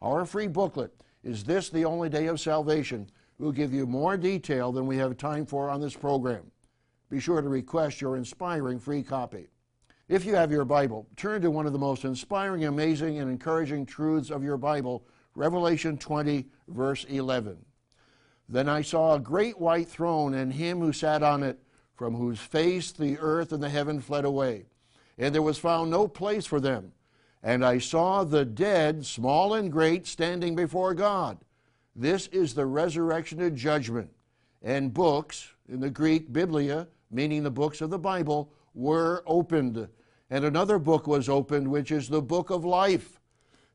Our 0.00 0.24
free 0.24 0.46
booklet, 0.46 0.92
Is 1.22 1.44
This 1.44 1.68
the 1.68 1.84
Only 1.84 2.08
Day 2.08 2.26
of 2.26 2.40
Salvation? 2.40 3.10
will 3.38 3.52
give 3.52 3.72
you 3.72 3.86
more 3.86 4.16
detail 4.16 4.70
than 4.70 4.86
we 4.86 4.96
have 4.98 5.16
time 5.16 5.44
for 5.44 5.68
on 5.68 5.80
this 5.80 5.96
program. 5.96 6.50
Be 7.10 7.18
sure 7.18 7.42
to 7.42 7.48
request 7.48 8.00
your 8.00 8.16
inspiring 8.16 8.78
free 8.78 9.02
copy. 9.02 9.48
If 10.08 10.24
you 10.24 10.34
have 10.34 10.52
your 10.52 10.64
Bible, 10.64 11.08
turn 11.16 11.42
to 11.42 11.50
one 11.50 11.66
of 11.66 11.72
the 11.72 11.78
most 11.78 12.04
inspiring, 12.04 12.64
amazing, 12.64 13.18
and 13.18 13.30
encouraging 13.30 13.84
truths 13.84 14.30
of 14.30 14.44
your 14.44 14.56
Bible, 14.56 15.04
Revelation 15.34 15.98
20, 15.98 16.46
verse 16.68 17.04
11. 17.04 17.58
Then 18.48 18.68
I 18.68 18.82
saw 18.82 19.14
a 19.14 19.20
great 19.20 19.60
white 19.60 19.88
throne 19.88 20.34
and 20.34 20.52
him 20.52 20.78
who 20.80 20.92
sat 20.92 21.22
on 21.22 21.42
it 21.42 21.58
from 21.94 22.14
whose 22.14 22.38
face 22.38 22.92
the 22.92 23.18
earth 23.18 23.52
and 23.52 23.62
the 23.62 23.68
heaven 23.68 24.00
fled 24.00 24.24
away, 24.24 24.66
and 25.18 25.34
there 25.34 25.42
was 25.42 25.58
found 25.58 25.90
no 25.90 26.08
place 26.08 26.46
for 26.46 26.60
them. 26.60 26.92
And 27.42 27.64
I 27.64 27.78
saw 27.78 28.24
the 28.24 28.44
dead, 28.44 29.04
small 29.04 29.54
and 29.54 29.70
great, 29.70 30.06
standing 30.06 30.54
before 30.54 30.94
God. 30.94 31.38
This 31.94 32.28
is 32.28 32.54
the 32.54 32.66
resurrection 32.66 33.40
and 33.40 33.56
judgment. 33.56 34.10
And 34.62 34.94
books, 34.94 35.48
in 35.68 35.80
the 35.80 35.90
Greek, 35.90 36.32
Biblia, 36.32 36.86
meaning 37.10 37.42
the 37.42 37.50
books 37.50 37.80
of 37.80 37.90
the 37.90 37.98
Bible, 37.98 38.52
were 38.74 39.22
opened, 39.26 39.88
and 40.30 40.44
another 40.44 40.78
book 40.78 41.06
was 41.06 41.28
opened, 41.28 41.68
which 41.68 41.90
is 41.90 42.08
the 42.08 42.22
book 42.22 42.50
of 42.50 42.64
life. 42.64 43.20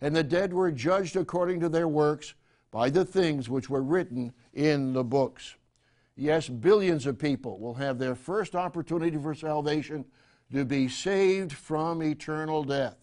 And 0.01 0.15
the 0.15 0.23
dead 0.23 0.53
were 0.53 0.71
judged 0.71 1.15
according 1.15 1.60
to 1.60 1.69
their 1.69 1.88
works 1.88 2.34
by 2.71 2.89
the 2.89 3.06
things 3.06 3.49
which 3.49 3.69
were 3.69 3.82
written 3.82 4.34
in 4.53 4.93
the 4.93 5.03
books. 5.03 5.56
Yes, 6.19 6.49
billions 6.49 7.06
of 7.06 7.19
people 7.19 7.60
will 7.60 7.75
have 7.75 7.99
their 7.99 8.15
first 8.15 8.56
opportunity 8.56 9.17
for 9.17 9.36
salvation 9.36 10.03
to 10.51 10.65
be 10.65 10.89
saved 10.89 11.53
from 11.53 12.01
eternal 12.01 12.63
death. 12.63 12.97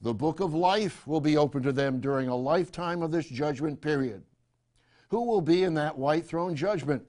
The 0.00 0.14
book 0.14 0.38
of 0.38 0.54
life 0.54 1.04
will 1.08 1.20
be 1.20 1.36
open 1.36 1.64
to 1.64 1.72
them 1.72 1.98
during 1.98 2.28
a 2.28 2.36
lifetime 2.36 3.02
of 3.02 3.10
this 3.10 3.26
judgment 3.26 3.80
period. 3.80 4.22
Who 5.08 5.24
will 5.24 5.40
be 5.40 5.64
in 5.64 5.74
that 5.74 5.98
white 5.98 6.24
throne 6.24 6.54
judgment? 6.54 7.02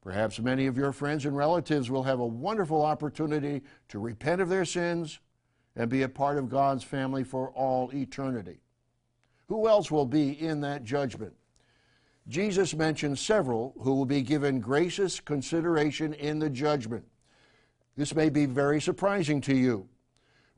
Perhaps 0.00 0.38
many 0.38 0.66
of 0.68 0.76
your 0.76 0.92
friends 0.92 1.24
and 1.24 1.36
relatives 1.36 1.90
will 1.90 2.04
have 2.04 2.20
a 2.20 2.26
wonderful 2.26 2.82
opportunity 2.82 3.62
to 3.88 3.98
repent 3.98 4.40
of 4.40 4.48
their 4.48 4.64
sins 4.64 5.18
and 5.74 5.90
be 5.90 6.02
a 6.02 6.08
part 6.08 6.38
of 6.38 6.48
God's 6.48 6.84
family 6.84 7.24
for 7.24 7.50
all 7.50 7.92
eternity. 7.92 8.60
Who 9.48 9.66
else 9.66 9.90
will 9.90 10.06
be 10.06 10.40
in 10.40 10.60
that 10.60 10.84
judgment? 10.84 11.34
Jesus 12.28 12.74
mentions 12.74 13.20
several 13.20 13.74
who 13.80 13.94
will 13.94 14.04
be 14.04 14.20
given 14.20 14.60
gracious 14.60 15.18
consideration 15.18 16.12
in 16.14 16.38
the 16.38 16.50
judgment. 16.50 17.04
This 17.96 18.14
may 18.14 18.28
be 18.28 18.44
very 18.44 18.80
surprising 18.80 19.40
to 19.42 19.56
you. 19.56 19.88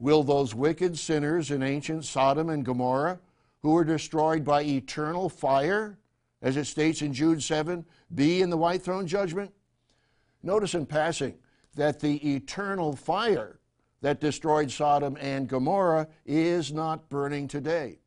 Will 0.01 0.25
those 0.25 0.55
wicked 0.55 0.99
sinners 0.99 1.51
in 1.51 1.63
ancient 1.63 2.05
Sodom 2.05 2.49
and 2.49 2.65
Gomorrah, 2.65 3.21
who 3.63 3.71
were 3.73 3.85
destroyed 3.85 4.45
by 4.45 4.63
eternal 4.63 5.29
fire, 5.29 5.99
as 6.43 6.57
it 6.57 6.65
states 6.65 7.03
in 7.03 7.13
Jude 7.13 7.43
7, 7.43 7.85
be 8.15 8.43
in 8.43 8.51
the 8.51 8.57
white 8.57 8.83
throne 8.83 9.07
judgment? 9.07 9.53
Notice 10.43 10.75
in 10.75 10.87
passing 10.87 11.35
that 11.77 12.01
the 12.01 12.35
eternal 12.35 12.97
fire 12.97 13.61
that 14.01 14.21
destroyed 14.21 14.71
Sodom 14.71 15.17
and 15.21 15.47
Gomorrah 15.47 16.09
is 16.25 16.73
not 16.73 17.09
burning 17.09 17.47
today. 17.47 17.99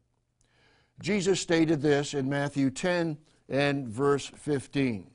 Jesus 1.01 1.39
stated 1.39 1.81
this 1.81 2.13
in 2.13 2.27
Matthew 2.27 2.69
10 2.69 3.17
and 3.53 3.87
verse 3.87 4.25
15. 4.25 5.05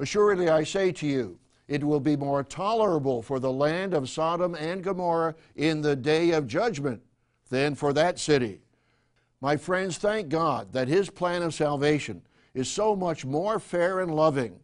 Assuredly, 0.00 0.48
I 0.48 0.64
say 0.64 0.90
to 0.90 1.06
you, 1.06 1.38
it 1.68 1.84
will 1.84 2.00
be 2.00 2.16
more 2.16 2.42
tolerable 2.42 3.22
for 3.22 3.38
the 3.38 3.52
land 3.52 3.94
of 3.94 4.10
Sodom 4.10 4.56
and 4.56 4.82
Gomorrah 4.82 5.36
in 5.54 5.82
the 5.82 5.94
day 5.94 6.32
of 6.32 6.48
judgment 6.48 7.00
than 7.48 7.76
for 7.76 7.92
that 7.92 8.18
city. 8.18 8.60
My 9.40 9.56
friends, 9.56 9.98
thank 9.98 10.30
God 10.30 10.72
that 10.72 10.88
His 10.88 11.10
plan 11.10 11.42
of 11.42 11.54
salvation 11.54 12.22
is 12.54 12.68
so 12.68 12.96
much 12.96 13.24
more 13.24 13.60
fair 13.60 14.00
and 14.00 14.12
loving 14.12 14.58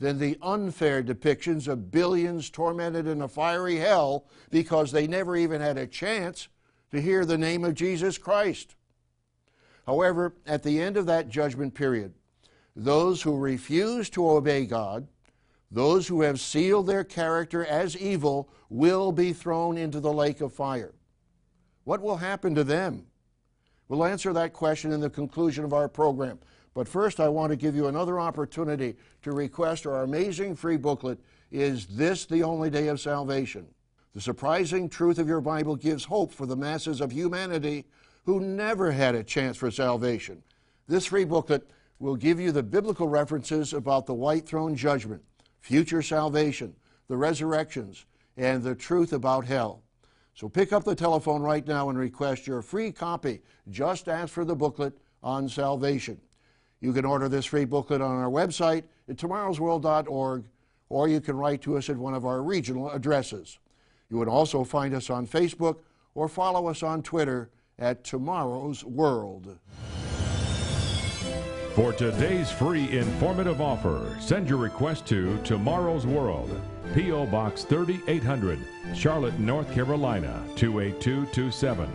than 0.00 0.18
the 0.18 0.36
unfair 0.42 1.04
depictions 1.04 1.68
of 1.68 1.92
billions 1.92 2.50
tormented 2.50 3.06
in 3.06 3.22
a 3.22 3.28
fiery 3.28 3.76
hell 3.76 4.24
because 4.50 4.90
they 4.90 5.06
never 5.06 5.36
even 5.36 5.60
had 5.60 5.78
a 5.78 5.86
chance 5.86 6.48
to 6.90 7.00
hear 7.00 7.24
the 7.24 7.38
name 7.38 7.64
of 7.64 7.74
Jesus 7.74 8.18
Christ. 8.18 8.74
However, 9.90 10.36
at 10.46 10.62
the 10.62 10.80
end 10.80 10.96
of 10.96 11.06
that 11.06 11.28
judgment 11.28 11.74
period, 11.74 12.14
those 12.76 13.22
who 13.22 13.36
refuse 13.36 14.08
to 14.10 14.30
obey 14.30 14.64
God, 14.64 15.08
those 15.68 16.06
who 16.06 16.20
have 16.20 16.38
sealed 16.38 16.86
their 16.86 17.02
character 17.02 17.66
as 17.66 17.96
evil, 17.96 18.48
will 18.68 19.10
be 19.10 19.32
thrown 19.32 19.76
into 19.76 19.98
the 19.98 20.12
lake 20.12 20.40
of 20.42 20.52
fire. 20.52 20.94
What 21.82 22.02
will 22.02 22.18
happen 22.18 22.54
to 22.54 22.62
them? 22.62 23.06
We'll 23.88 24.04
answer 24.04 24.32
that 24.32 24.52
question 24.52 24.92
in 24.92 25.00
the 25.00 25.10
conclusion 25.10 25.64
of 25.64 25.72
our 25.72 25.88
program. 25.88 26.38
But 26.72 26.86
first, 26.86 27.18
I 27.18 27.28
want 27.28 27.50
to 27.50 27.56
give 27.56 27.74
you 27.74 27.88
another 27.88 28.20
opportunity 28.20 28.94
to 29.22 29.32
request 29.32 29.88
our 29.88 30.04
amazing 30.04 30.54
free 30.54 30.76
booklet, 30.76 31.18
Is 31.50 31.86
This 31.86 32.26
the 32.26 32.44
Only 32.44 32.70
Day 32.70 32.86
of 32.86 33.00
Salvation? 33.00 33.66
The 34.14 34.20
surprising 34.20 34.88
truth 34.88 35.18
of 35.18 35.26
your 35.26 35.40
Bible 35.40 35.74
gives 35.74 36.04
hope 36.04 36.32
for 36.32 36.46
the 36.46 36.56
masses 36.56 37.00
of 37.00 37.10
humanity 37.10 37.86
who 38.24 38.40
never 38.40 38.90
had 38.90 39.14
a 39.14 39.24
chance 39.24 39.56
for 39.56 39.70
salvation. 39.70 40.42
This 40.86 41.06
free 41.06 41.24
booklet 41.24 41.70
will 41.98 42.16
give 42.16 42.40
you 42.40 42.52
the 42.52 42.62
biblical 42.62 43.08
references 43.08 43.72
about 43.72 44.06
the 44.06 44.14
white 44.14 44.46
throne 44.46 44.74
judgment, 44.74 45.22
future 45.60 46.02
salvation, 46.02 46.74
the 47.08 47.16
resurrections, 47.16 48.06
and 48.36 48.62
the 48.62 48.74
truth 48.74 49.12
about 49.12 49.44
hell. 49.44 49.82
So 50.34 50.48
pick 50.48 50.72
up 50.72 50.84
the 50.84 50.94
telephone 50.94 51.42
right 51.42 51.66
now 51.66 51.90
and 51.90 51.98
request 51.98 52.46
your 52.46 52.62
free 52.62 52.92
copy. 52.92 53.42
Just 53.68 54.08
ask 54.08 54.32
for 54.32 54.44
the 54.44 54.56
booklet 54.56 54.96
on 55.22 55.48
salvation. 55.48 56.18
You 56.80 56.92
can 56.94 57.04
order 57.04 57.28
this 57.28 57.44
free 57.44 57.66
booklet 57.66 58.00
on 58.00 58.16
our 58.16 58.30
website 58.30 58.84
at 59.08 59.16
tomorrowsworld.org, 59.16 60.44
or 60.88 61.08
you 61.08 61.20
can 61.20 61.36
write 61.36 61.60
to 61.62 61.76
us 61.76 61.90
at 61.90 61.96
one 61.96 62.14
of 62.14 62.24
our 62.24 62.42
regional 62.42 62.90
addresses. 62.90 63.58
You 64.08 64.16
would 64.16 64.28
also 64.28 64.64
find 64.64 64.94
us 64.94 65.10
on 65.10 65.26
Facebook 65.26 65.80
or 66.14 66.28
follow 66.28 66.68
us 66.68 66.82
on 66.82 67.02
Twitter 67.02 67.50
at 67.80 68.04
Tomorrow's 68.04 68.84
World. 68.84 69.58
For 71.74 71.92
today's 71.92 72.50
free 72.50 72.98
informative 72.98 73.60
offer, 73.60 74.16
send 74.20 74.48
your 74.48 74.58
request 74.58 75.06
to 75.06 75.38
Tomorrow's 75.44 76.06
World, 76.06 76.60
P.O. 76.94 77.26
Box 77.26 77.64
3800, 77.64 78.58
Charlotte, 78.94 79.38
North 79.38 79.72
Carolina 79.72 80.44
28227. 80.56 81.88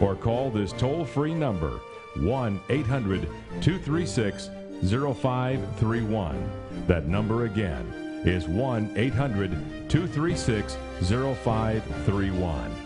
Or 0.00 0.14
call 0.14 0.50
this 0.50 0.72
toll 0.72 1.04
free 1.04 1.34
number 1.34 1.80
1 2.16 2.60
800 2.68 3.22
236 3.62 4.50
0531. 4.82 6.50
That 6.86 7.08
number 7.08 7.46
again 7.46 8.22
is 8.24 8.46
1 8.46 8.92
800 8.96 9.50
236 9.88 10.76
0531. 11.00 12.85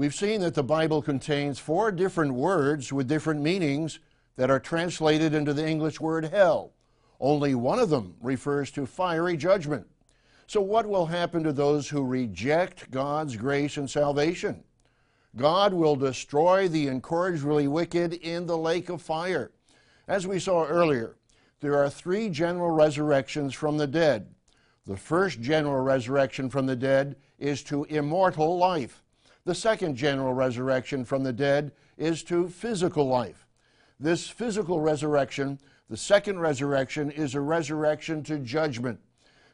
We've 0.00 0.14
seen 0.14 0.40
that 0.40 0.54
the 0.54 0.62
Bible 0.62 1.02
contains 1.02 1.58
four 1.58 1.92
different 1.92 2.32
words 2.32 2.90
with 2.90 3.06
different 3.06 3.42
meanings 3.42 3.98
that 4.36 4.48
are 4.48 4.58
translated 4.58 5.34
into 5.34 5.52
the 5.52 5.68
English 5.68 6.00
word 6.00 6.24
hell. 6.24 6.72
Only 7.20 7.54
one 7.54 7.78
of 7.78 7.90
them 7.90 8.14
refers 8.22 8.70
to 8.70 8.86
fiery 8.86 9.36
judgment. 9.36 9.86
So, 10.46 10.62
what 10.62 10.86
will 10.86 11.04
happen 11.04 11.42
to 11.42 11.52
those 11.52 11.90
who 11.90 12.02
reject 12.02 12.90
God's 12.90 13.36
grace 13.36 13.76
and 13.76 13.90
salvation? 13.90 14.64
God 15.36 15.74
will 15.74 15.96
destroy 15.96 16.66
the 16.66 16.88
incorrigibly 16.88 17.68
wicked 17.68 18.14
in 18.14 18.46
the 18.46 18.56
lake 18.56 18.88
of 18.88 19.02
fire. 19.02 19.50
As 20.08 20.26
we 20.26 20.38
saw 20.38 20.64
earlier, 20.64 21.16
there 21.60 21.76
are 21.76 21.90
three 21.90 22.30
general 22.30 22.70
resurrections 22.70 23.52
from 23.52 23.76
the 23.76 23.86
dead. 23.86 24.34
The 24.86 24.96
first 24.96 25.42
general 25.42 25.82
resurrection 25.82 26.48
from 26.48 26.64
the 26.64 26.74
dead 26.74 27.16
is 27.38 27.62
to 27.64 27.84
immortal 27.84 28.56
life. 28.56 29.02
The 29.50 29.56
second 29.56 29.96
general 29.96 30.32
resurrection 30.32 31.04
from 31.04 31.24
the 31.24 31.32
dead 31.32 31.72
is 31.98 32.22
to 32.22 32.48
physical 32.48 33.08
life. 33.08 33.48
This 33.98 34.28
physical 34.28 34.80
resurrection, 34.80 35.58
the 35.88 35.96
second 35.96 36.38
resurrection, 36.38 37.10
is 37.10 37.34
a 37.34 37.40
resurrection 37.40 38.22
to 38.22 38.38
judgment. 38.38 39.00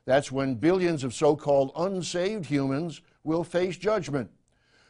That's 0.05 0.31
when 0.31 0.57
billions 0.57 1.03
of 1.03 1.15
so 1.15 1.35
called 1.35 1.73
unsaved 1.75 2.45
humans 2.45 3.01
will 3.25 3.43
face 3.43 3.79
judgment. 3.79 4.31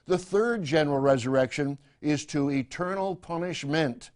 The 0.07 0.19
third 0.19 0.65
general 0.65 0.99
resurrection 0.99 1.79
is 2.01 2.27
to 2.27 2.51
eternal 2.51 3.15
punishment, 3.15 4.11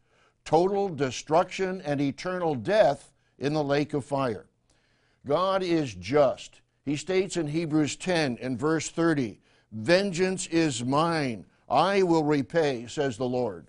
total 0.45 0.89
destruction, 0.89 1.81
and 1.83 2.01
eternal 2.01 2.57
death 2.57 3.13
in 3.39 3.53
the 3.53 3.63
lake 3.63 3.95
of 3.95 4.05
fire. 4.05 4.47
God 5.25 5.63
is 5.63 5.95
just. 5.95 6.63
He 6.85 6.97
states 6.97 7.37
in 7.37 7.47
Hebrews 7.47 7.95
10 7.95 8.39
and 8.43 8.59
verse 8.59 8.89
30 8.89 9.39
Vengeance 9.73 10.47
is 10.49 10.85
mine. 10.85 11.47
I 11.69 12.03
will 12.03 12.25
repay, 12.25 12.87
says 12.89 13.17
the 13.17 13.29
Lord. 13.29 13.69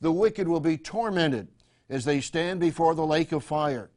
The 0.00 0.12
wicked 0.12 0.46
will 0.46 0.60
be 0.60 0.78
tormented 0.78 1.48
as 1.88 2.04
they 2.04 2.20
stand 2.20 2.60
before 2.60 2.94
the 2.94 3.06
lake 3.06 3.32
of 3.32 3.44
fire. 3.44 3.90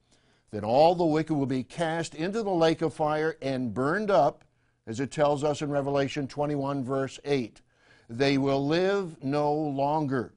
Then 0.51 0.63
all 0.63 0.95
the 0.95 1.05
wicked 1.05 1.33
will 1.35 1.45
be 1.45 1.63
cast 1.63 2.15
into 2.15 2.41
the 2.41 2.49
lake 2.49 2.81
of 2.81 2.93
fire 2.93 3.37
and 3.41 3.73
burned 3.73 4.09
up, 4.09 4.43
as 4.87 4.99
it 4.99 5.11
tells 5.11 5.43
us 5.43 5.61
in 5.61 5.69
Revelation 5.69 6.27
21, 6.27 6.83
verse 6.83 7.19
8. 7.25 7.61
They 8.09 8.37
will 8.37 8.65
live 8.65 9.23
no 9.23 9.51
longer. 9.53 10.33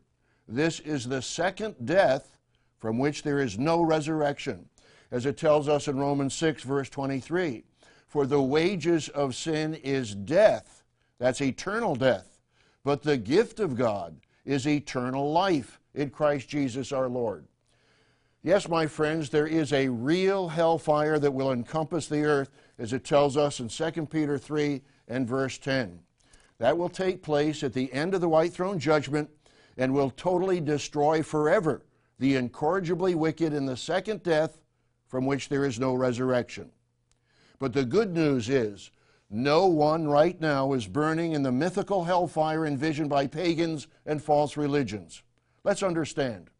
This 0.46 0.80
is 0.80 1.06
the 1.06 1.22
second 1.22 1.74
death 1.84 2.38
from 2.78 2.98
which 2.98 3.22
there 3.22 3.40
is 3.40 3.58
no 3.58 3.82
resurrection, 3.82 4.68
as 5.10 5.26
it 5.26 5.36
tells 5.36 5.68
us 5.68 5.88
in 5.88 5.98
Romans 5.98 6.34
6, 6.34 6.62
verse 6.62 6.88
23. 6.88 7.64
For 8.06 8.26
the 8.26 8.40
wages 8.40 9.08
of 9.10 9.34
sin 9.34 9.74
is 9.74 10.14
death, 10.14 10.77
that's 11.18 11.40
eternal 11.40 11.94
death, 11.94 12.38
but 12.84 13.02
the 13.02 13.16
gift 13.16 13.60
of 13.60 13.76
God 13.76 14.16
is 14.44 14.66
eternal 14.66 15.30
life 15.32 15.80
in 15.94 16.10
Christ 16.10 16.48
Jesus 16.48 16.92
our 16.92 17.08
Lord. 17.08 17.44
Yes, 18.42 18.68
my 18.68 18.86
friends, 18.86 19.30
there 19.30 19.46
is 19.46 19.72
a 19.72 19.88
real 19.88 20.48
hellfire 20.48 21.18
that 21.18 21.34
will 21.34 21.52
encompass 21.52 22.06
the 22.06 22.24
earth, 22.24 22.50
as 22.78 22.92
it 22.92 23.04
tells 23.04 23.36
us 23.36 23.58
in 23.60 23.68
2 23.68 24.06
Peter 24.06 24.38
3 24.38 24.80
and 25.08 25.26
verse 25.26 25.58
10. 25.58 25.98
That 26.58 26.78
will 26.78 26.88
take 26.88 27.22
place 27.22 27.62
at 27.62 27.72
the 27.72 27.92
end 27.92 28.14
of 28.14 28.20
the 28.20 28.28
white 28.28 28.52
throne 28.52 28.78
judgment 28.78 29.28
and 29.76 29.92
will 29.92 30.10
totally 30.10 30.60
destroy 30.60 31.22
forever 31.22 31.82
the 32.18 32.36
incorrigibly 32.36 33.14
wicked 33.14 33.52
in 33.52 33.66
the 33.66 33.76
second 33.76 34.22
death 34.22 34.60
from 35.06 35.26
which 35.26 35.48
there 35.48 35.64
is 35.64 35.78
no 35.78 35.94
resurrection. 35.94 36.70
But 37.58 37.72
the 37.72 37.84
good 37.84 38.12
news 38.12 38.48
is 38.48 38.90
no 39.30 39.66
one 39.66 40.08
right 40.08 40.40
now 40.40 40.72
is 40.72 40.86
burning 40.86 41.32
in 41.32 41.42
the 41.42 41.52
mythical 41.52 42.04
hellfire 42.04 42.64
envisioned 42.64 43.10
by 43.10 43.26
pagans 43.26 43.86
and 44.06 44.22
false 44.22 44.56
religions. 44.56 45.22
Let's 45.64 45.82
understand. 45.82 46.50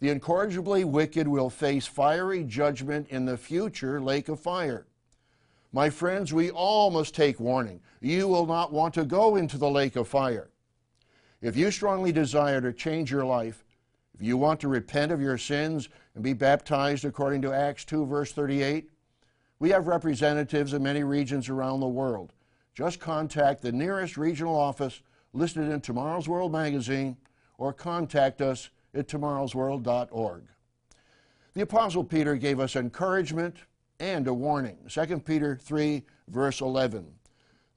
The 0.00 0.10
incorrigibly 0.10 0.84
wicked 0.84 1.26
will 1.26 1.48
face 1.48 1.86
fiery 1.86 2.44
judgment 2.44 3.08
in 3.08 3.24
the 3.24 3.38
future 3.38 4.00
lake 4.00 4.28
of 4.28 4.38
fire. 4.38 4.86
My 5.72 5.88
friends, 5.88 6.32
we 6.32 6.50
all 6.50 6.90
must 6.90 7.14
take 7.14 7.40
warning. 7.40 7.80
You 8.00 8.28
will 8.28 8.46
not 8.46 8.72
want 8.72 8.94
to 8.94 9.04
go 9.04 9.36
into 9.36 9.56
the 9.56 9.70
lake 9.70 9.96
of 9.96 10.06
fire. 10.06 10.50
If 11.40 11.56
you 11.56 11.70
strongly 11.70 12.12
desire 12.12 12.60
to 12.60 12.72
change 12.72 13.10
your 13.10 13.24
life, 13.24 13.64
if 14.14 14.22
you 14.22 14.36
want 14.36 14.60
to 14.60 14.68
repent 14.68 15.10
of 15.10 15.20
your 15.20 15.38
sins 15.38 15.88
and 16.14 16.22
be 16.22 16.32
baptized 16.32 17.04
according 17.04 17.42
to 17.42 17.52
Acts 17.52 17.84
2, 17.86 18.06
verse 18.06 18.32
38, 18.32 18.90
we 19.58 19.70
have 19.70 19.86
representatives 19.86 20.74
in 20.74 20.82
many 20.82 21.04
regions 21.04 21.48
around 21.48 21.80
the 21.80 21.88
world. 21.88 22.32
Just 22.74 23.00
contact 23.00 23.62
the 23.62 23.72
nearest 23.72 24.16
regional 24.16 24.56
office 24.56 25.00
listed 25.32 25.68
in 25.68 25.80
Tomorrow's 25.80 26.28
World 26.28 26.52
magazine 26.52 27.16
or 27.58 27.72
contact 27.72 28.40
us 28.40 28.70
at 28.94 29.08
tomorrowsworld.org. 29.08 30.44
The 31.54 31.60
Apostle 31.60 32.04
Peter 32.04 32.34
gave 32.34 32.58
us 32.58 32.74
encouragement 32.74 33.56
and 34.00 34.26
a 34.26 34.34
warning. 34.34 34.76
2 34.88 35.20
Peter 35.20 35.56
3, 35.56 36.02
verse 36.28 36.60
11. 36.60 37.06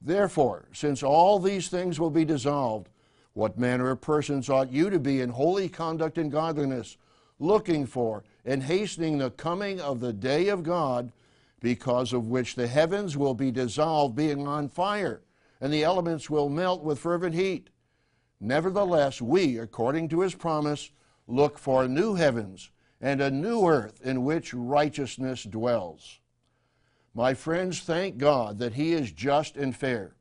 Therefore, 0.01 0.65
since 0.73 1.03
all 1.03 1.39
these 1.39 1.69
things 1.69 1.99
will 1.99 2.09
be 2.09 2.25
dissolved, 2.25 2.89
what 3.33 3.59
manner 3.59 3.91
of 3.91 4.01
persons 4.01 4.49
ought 4.49 4.71
you 4.71 4.89
to 4.89 4.99
be 4.99 5.21
in 5.21 5.29
holy 5.29 5.69
conduct 5.69 6.17
and 6.17 6.31
godliness, 6.31 6.97
looking 7.39 7.85
for 7.85 8.23
and 8.45 8.63
hastening 8.63 9.19
the 9.19 9.29
coming 9.31 9.79
of 9.79 9.99
the 9.99 10.13
day 10.13 10.47
of 10.47 10.63
God, 10.63 11.11
because 11.59 12.13
of 12.13 12.27
which 12.27 12.55
the 12.55 12.67
heavens 12.67 13.17
will 13.17 13.33
be 13.33 13.51
dissolved, 13.51 14.15
being 14.15 14.47
on 14.47 14.69
fire, 14.69 15.21
and 15.59 15.73
the 15.73 15.83
elements 15.83 16.29
will 16.29 16.49
melt 16.49 16.83
with 16.83 16.99
fervent 16.99 17.35
heat? 17.35 17.69
Nevertheless, 18.39 19.21
we, 19.21 19.57
according 19.57 20.09
to 20.09 20.21
his 20.21 20.35
promise, 20.35 20.91
look 21.27 21.57
for 21.57 21.87
new 21.87 22.15
heavens 22.15 22.71
and 23.01 23.21
a 23.21 23.31
new 23.31 23.67
earth 23.67 24.01
in 24.03 24.23
which 24.23 24.53
righteousness 24.53 25.43
dwells. 25.43 26.19
My 27.13 27.33
friends, 27.33 27.79
thank 27.79 28.17
God 28.17 28.59
that 28.59 28.73
He 28.73 28.93
is 28.93 29.11
just 29.11 29.57
and 29.57 29.75
fair. 29.75 30.15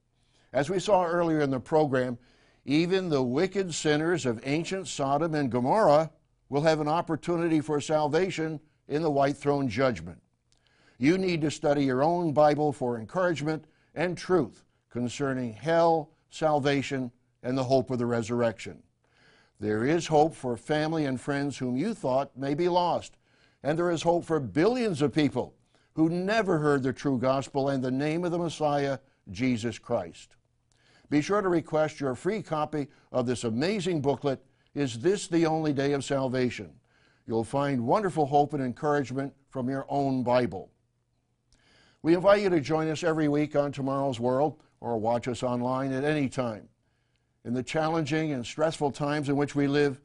As 0.53 0.71
we 0.71 0.79
saw 0.79 1.05
earlier 1.05 1.41
in 1.41 1.51
the 1.51 1.61
program, 1.61 2.19
even 2.65 3.09
the 3.09 3.23
wicked 3.23 3.75
sinners 3.75 4.27
of 4.27 4.41
ancient 4.45 4.89
Sodom 4.89 5.35
and 5.35 5.51
Gomorrah 5.51 6.11
will 6.49 6.63
have 6.63 6.81
an 6.81 6.89
opportunity 6.89 7.61
for 7.61 7.81
salvation 7.81 8.61
in 8.89 9.03
the 9.03 9.11
white 9.11 9.37
throne 9.37 9.69
judgment. 9.69 10.21
You 10.99 11.19
need 11.19 11.43
to 11.43 11.51
study 11.51 11.85
your 11.85 12.03
own 12.03 12.33
Bible 12.33 12.73
for 12.73 12.99
encouragement 12.99 13.67
and 13.95 14.17
truth 14.17 14.65
concerning 14.89 15.53
hell, 15.53 16.11
salvation, 16.31 17.11
and 17.43 17.57
the 17.57 17.65
hope 17.65 17.91
of 17.91 17.99
the 17.99 18.07
resurrection. 18.07 18.83
There 19.61 19.85
is 19.85 20.07
hope 20.07 20.35
for 20.35 20.57
family 20.57 21.05
and 21.05 21.21
friends 21.21 21.59
whom 21.59 21.77
you 21.77 21.95
thought 21.95 22.37
may 22.37 22.55
be 22.55 22.69
lost. 22.69 23.17
And 23.63 23.79
there 23.79 23.91
is 23.91 24.03
hope 24.03 24.25
for 24.25 24.39
billions 24.39 25.03
of 25.03 25.15
people 25.15 25.55
who 25.95 26.09
never 26.09 26.59
heard 26.59 26.83
the 26.83 26.93
true 26.93 27.19
gospel 27.19 27.69
and 27.71 27.83
the 27.83 27.91
name 27.91 28.25
of 28.25 28.33
the 28.33 28.39
Messiah, 28.39 28.99
Jesus 29.31 29.79
Christ. 29.79 30.37
Be 31.09 31.23
sure 31.23 31.41
to 31.41 31.49
request 31.49 32.01
your 32.01 32.15
free 32.15 32.43
copy 32.43 32.89
of 33.13 33.27
this 33.27 33.45
amazing 33.45 34.03
booklet, 34.03 34.45
Is 34.75 34.99
This 34.99 35.27
the 35.27 35.47
Only 35.47 35.73
Day 35.73 35.93
of 35.93 36.05
Salvation? 36.05 36.71
You'll 37.27 37.45
find 37.45 37.87
wonderful 37.87 38.27
hope 38.27 38.55
and 38.55 38.63
encouragement 38.63 39.33
from 39.49 39.69
your 39.69 39.87
own 39.89 40.23
Bible. 40.23 40.71
We 42.03 42.15
invite 42.15 42.43
you 42.43 42.51
to 42.51 42.61
join 42.61 42.89
us 42.89 43.03
every 43.03 43.29
week 43.29 43.57
on 43.57 43.73
Tomorrow's 43.73 44.21
World 44.21 44.61
or 44.81 44.99
watch 44.99 45.29
us 45.29 45.43
online 45.43 45.93
at 45.93 46.05
any 46.05 46.29
time 46.29 46.69
in 47.47 47.55
the 47.55 47.63
challenging 47.63 48.33
and 48.33 48.45
stressful 48.45 48.91
times 48.91 49.29
in 49.29 49.37
which 49.37 49.55
we 49.55 49.69
live, 49.69 50.01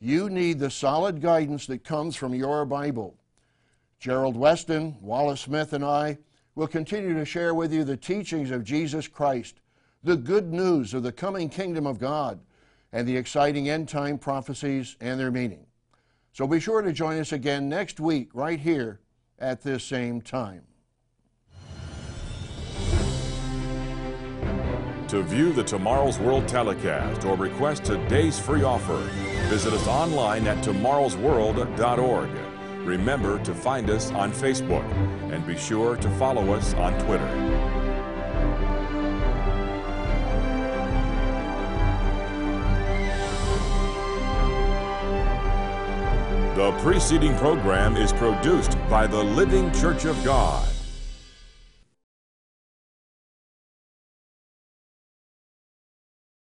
you 0.00 0.30
need 0.30 0.58
the 0.58 0.70
solid 0.70 1.20
guidance 1.20 1.66
that 1.66 1.84
comes 1.84 2.16
from 2.16 2.34
your 2.34 2.64
Bible. 2.64 3.18
Gerald 3.98 4.34
Weston, 4.34 4.96
Wallace 5.02 5.42
Smith, 5.42 5.74
and 5.74 5.84
I 5.84 6.16
will 6.54 6.66
continue 6.66 7.12
to 7.14 7.26
share 7.26 7.54
with 7.54 7.70
you 7.70 7.84
the 7.84 7.98
teachings 7.98 8.50
of 8.50 8.64
Jesus 8.64 9.06
Christ, 9.06 9.60
the 10.02 10.16
good 10.16 10.54
news 10.54 10.94
of 10.94 11.02
the 11.02 11.12
coming 11.12 11.50
kingdom 11.50 11.86
of 11.86 11.98
God, 11.98 12.40
and 12.92 13.06
the 13.06 13.16
exciting 13.16 13.68
end 13.68 13.90
time 13.90 14.16
prophecies 14.16 14.96
and 15.02 15.20
their 15.20 15.30
meaning. 15.30 15.66
So 16.32 16.46
be 16.46 16.60
sure 16.60 16.80
to 16.80 16.92
join 16.94 17.18
us 17.18 17.32
again 17.32 17.68
next 17.68 18.00
week, 18.00 18.30
right 18.32 18.58
here 18.58 19.00
at 19.38 19.60
this 19.60 19.84
same 19.84 20.22
time. 20.22 20.62
To 25.10 25.22
view 25.24 25.52
the 25.52 25.64
Tomorrow's 25.64 26.20
World 26.20 26.46
telecast 26.46 27.24
or 27.24 27.34
request 27.34 27.84
today's 27.84 28.38
free 28.38 28.62
offer, 28.62 28.96
visit 29.48 29.72
us 29.72 29.88
online 29.88 30.46
at 30.46 30.62
tomorrowsworld.org. 30.62 32.30
Remember 32.86 33.42
to 33.42 33.52
find 33.52 33.90
us 33.90 34.12
on 34.12 34.30
Facebook 34.30 34.88
and 35.32 35.44
be 35.44 35.58
sure 35.58 35.96
to 35.96 36.08
follow 36.10 36.54
us 36.54 36.74
on 36.74 36.92
Twitter. 37.00 37.26
The 46.54 46.70
preceding 46.82 47.34
program 47.38 47.96
is 47.96 48.12
produced 48.12 48.78
by 48.88 49.08
the 49.08 49.24
Living 49.24 49.72
Church 49.72 50.04
of 50.04 50.22
God. 50.24 50.68